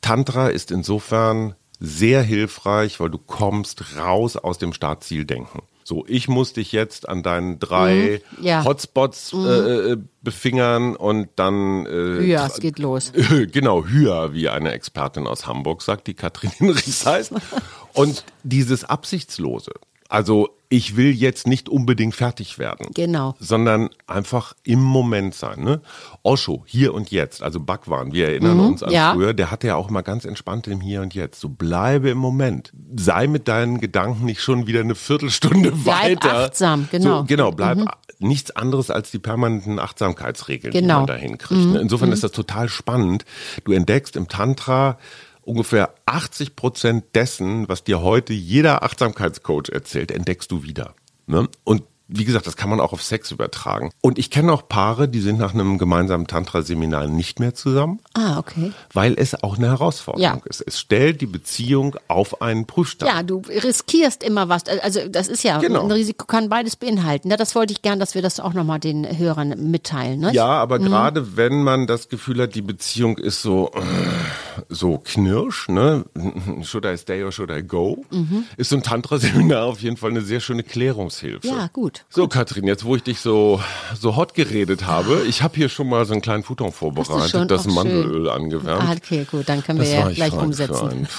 Tantra 0.00 0.48
ist 0.48 0.70
insofern 0.72 1.54
sehr 1.78 2.22
hilfreich, 2.22 2.98
weil 3.00 3.10
du 3.10 3.18
kommst 3.18 3.96
raus 3.98 4.36
aus 4.36 4.58
dem 4.58 4.72
Startzieldenken. 4.72 5.62
So, 5.86 6.04
ich 6.08 6.28
muss 6.28 6.54
dich 6.54 6.72
jetzt 6.72 7.08
an 7.08 7.22
deinen 7.22 7.58
drei 7.58 8.20
Mhm. 8.38 8.44
Ja. 8.44 8.60
Mhm. 8.62 8.64
Hotspots 8.64 9.32
äh, 9.34 9.92
äh, 9.92 9.96
befingern 10.22 10.96
und 10.96 11.28
dann 11.36 11.84
äh, 11.86 12.22
Ja, 12.22 12.44
tra- 12.46 12.52
es 12.52 12.60
geht 12.60 12.78
los. 12.78 13.12
Genau, 13.52 13.84
Hüa, 13.84 14.32
wie 14.32 14.48
eine 14.48 14.72
Expertin 14.72 15.26
aus 15.26 15.46
Hamburg 15.46 15.82
sagt, 15.82 16.06
die 16.06 16.14
Katrin 16.14 16.50
Hinrichs 16.50 17.04
heißt. 17.04 17.32
Und 17.92 18.24
dieses 18.42 18.84
Absichtslose. 18.84 19.70
Also 20.08 20.48
ich 20.74 20.96
will 20.96 21.12
jetzt 21.12 21.46
nicht 21.46 21.68
unbedingt 21.68 22.16
fertig 22.16 22.58
werden. 22.58 22.88
Genau. 22.94 23.36
Sondern 23.38 23.90
einfach 24.08 24.54
im 24.64 24.82
Moment 24.82 25.34
sein. 25.36 25.62
Ne? 25.62 25.80
Osho, 26.24 26.64
hier 26.66 26.92
und 26.94 27.12
jetzt, 27.12 27.44
also 27.44 27.60
Bhagwan, 27.60 28.12
wir 28.12 28.28
erinnern 28.28 28.58
uns 28.58 28.82
an 28.82 28.88
Mhm, 28.88 28.94
ja. 28.94 29.12
früher, 29.14 29.34
der 29.34 29.52
hatte 29.52 29.68
ja 29.68 29.76
auch 29.76 29.88
mal 29.88 30.02
ganz 30.02 30.24
entspannt 30.24 30.66
im 30.66 30.80
Hier 30.80 31.00
und 31.02 31.14
Jetzt. 31.14 31.40
So 31.40 31.48
bleibe 31.48 32.10
im 32.10 32.18
Moment. 32.18 32.72
Sei 32.96 33.28
mit 33.28 33.46
deinen 33.46 33.80
Gedanken 33.80 34.24
nicht 34.24 34.40
schon 34.42 34.66
wieder 34.66 34.80
eine 34.80 34.96
Viertelstunde 34.96 35.70
Bleib 35.70 36.24
weiter. 36.24 36.38
achtsam, 36.44 36.88
genau. 36.90 37.18
So, 37.20 37.24
genau, 37.26 37.52
bleib 37.52 37.78
nichts 38.18 38.50
anderes 38.56 38.90
als 38.90 39.10
die 39.12 39.18
permanenten 39.20 39.78
Achtsamkeitsregeln, 39.78 40.72
die 40.72 40.80
Genau. 40.80 40.98
man 40.98 41.06
da 41.06 41.14
hinkriegt. 41.14 41.66
ne? 41.72 41.78
Insofern 41.80 42.10
ist 42.10 42.24
das 42.24 42.32
total 42.32 42.68
spannend. 42.68 43.24
Du 43.64 43.70
entdeckst 43.72 44.16
im 44.16 44.26
Tantra 44.28 44.98
ungefähr 45.46 45.94
80 46.06 46.56
Prozent 46.56 47.04
dessen, 47.14 47.68
was 47.68 47.84
dir 47.84 48.02
heute 48.02 48.32
jeder 48.32 48.82
Achtsamkeitscoach 48.82 49.68
erzählt, 49.72 50.10
entdeckst 50.10 50.50
du 50.50 50.62
wieder. 50.62 50.94
Ne? 51.26 51.48
Und 51.64 51.82
wie 52.06 52.26
gesagt, 52.26 52.46
das 52.46 52.58
kann 52.58 52.68
man 52.68 52.80
auch 52.80 52.92
auf 52.92 53.02
Sex 53.02 53.30
übertragen. 53.30 53.90
Und 54.02 54.18
ich 54.18 54.30
kenne 54.30 54.52
auch 54.52 54.68
Paare, 54.68 55.08
die 55.08 55.20
sind 55.20 55.38
nach 55.38 55.54
einem 55.54 55.78
gemeinsamen 55.78 56.26
Tantra-Seminar 56.26 57.06
nicht 57.06 57.40
mehr 57.40 57.54
zusammen, 57.54 57.98
Ah, 58.12 58.38
okay. 58.38 58.72
weil 58.92 59.14
es 59.18 59.42
auch 59.42 59.56
eine 59.56 59.68
Herausforderung 59.68 60.22
Ja. 60.22 60.38
ist. 60.44 60.60
Es 60.60 60.78
stellt 60.78 61.22
die 61.22 61.26
Beziehung 61.26 61.96
auf 62.06 62.42
einen 62.42 62.66
Prüfstand. 62.66 63.10
Ja, 63.10 63.22
du 63.22 63.40
riskierst 63.48 64.22
immer 64.22 64.50
was. 64.50 64.64
Also 64.82 65.08
das 65.08 65.28
ist 65.28 65.44
ja, 65.44 65.58
Genau. 65.60 65.82
ein 65.84 65.90
Risiko 65.90 66.26
kann 66.26 66.50
beides 66.50 66.76
beinhalten. 66.76 67.30
Ja, 67.30 67.38
das 67.38 67.54
wollte 67.54 67.72
ich 67.72 67.80
gern, 67.80 67.98
dass 67.98 68.14
wir 68.14 68.20
das 68.20 68.38
auch 68.38 68.52
nochmal 68.52 68.80
den 68.80 69.16
Hörern 69.18 69.70
mitteilen. 69.70 70.20
Ne? 70.20 70.32
Ja, 70.34 70.46
aber 70.46 70.78
gerade 70.78 71.38
wenn 71.38 71.62
man 71.62 71.86
das 71.86 72.10
Gefühl 72.10 72.42
hat, 72.42 72.54
die 72.54 72.62
Beziehung 72.62 73.16
ist 73.16 73.40
so, 73.40 73.70
äh, 73.74 73.80
so 74.68 74.98
knirsch, 74.98 75.68
ne? 75.68 76.04
Should 76.62 76.84
I 76.84 76.96
stay 76.96 77.22
or 77.22 77.32
should 77.32 77.50
I 77.50 77.62
go? 77.62 78.04
Ist 78.56 78.70
so 78.70 78.76
ein 78.76 78.82
Tantra-Seminar 78.82 79.64
auf 79.64 79.80
jeden 79.80 79.96
Fall 79.96 80.10
eine 80.10 80.20
sehr 80.20 80.40
schöne 80.40 80.62
Klärungshilfe. 80.62 81.46
Ja, 81.46 81.68
gut. 81.72 82.04
So, 82.08 82.28
Katrin, 82.28 82.66
jetzt 82.66 82.84
wo 82.84 82.96
ich 82.96 83.02
dich 83.02 83.20
so, 83.20 83.60
so 83.98 84.16
hot 84.16 84.34
geredet 84.34 84.86
habe, 84.86 85.22
ich 85.28 85.42
habe 85.42 85.56
hier 85.56 85.68
schon 85.68 85.88
mal 85.88 86.04
so 86.04 86.12
einen 86.12 86.22
kleinen 86.22 86.42
Futon 86.42 86.72
vorbereitet, 86.72 87.50
das 87.50 87.60
Ach, 87.60 87.64
schön. 87.64 87.74
Mandelöl 87.74 88.28
angewärmt. 88.28 88.82
Ah, 88.84 88.92
okay, 88.96 89.26
gut, 89.30 89.48
dann 89.48 89.62
können 89.62 89.78
wir 89.80 89.86
Das 89.86 89.94
ja 89.94 90.08
gleich 90.10 90.32
umsetzen. 90.32 91.08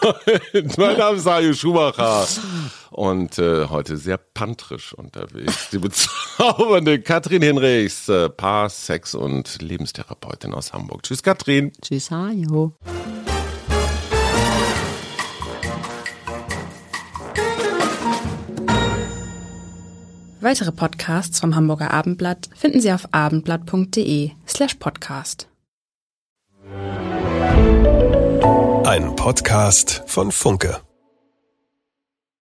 mein 0.76 0.96
Name 0.96 1.16
ist 1.16 1.24
Mario 1.24 1.52
Schumacher 1.52 2.26
und 2.98 3.38
äh, 3.38 3.68
heute 3.68 3.96
sehr 3.96 4.18
pantrisch 4.18 4.92
unterwegs. 4.92 5.70
Die 5.70 5.78
bezaubernde 5.78 7.00
Katrin 7.00 7.42
Hinrichs, 7.42 8.08
äh, 8.08 8.28
Paar-, 8.28 8.68
Sex- 8.68 9.14
und 9.14 9.62
Lebenstherapeutin 9.62 10.52
aus 10.52 10.72
Hamburg. 10.72 11.04
Tschüss, 11.04 11.22
Katrin. 11.22 11.72
Tschüss, 11.80 12.10
Hajo. 12.10 12.74
Weitere 20.40 20.72
Podcasts 20.72 21.38
vom 21.38 21.54
Hamburger 21.54 21.92
Abendblatt 21.92 22.48
finden 22.56 22.80
Sie 22.80 22.92
auf 22.92 23.08
abendblatt.de 23.12 24.32
slash 24.46 24.74
podcast. 24.74 25.48
Ein 28.84 29.14
Podcast 29.14 30.02
von 30.06 30.32
Funke. 30.32 30.80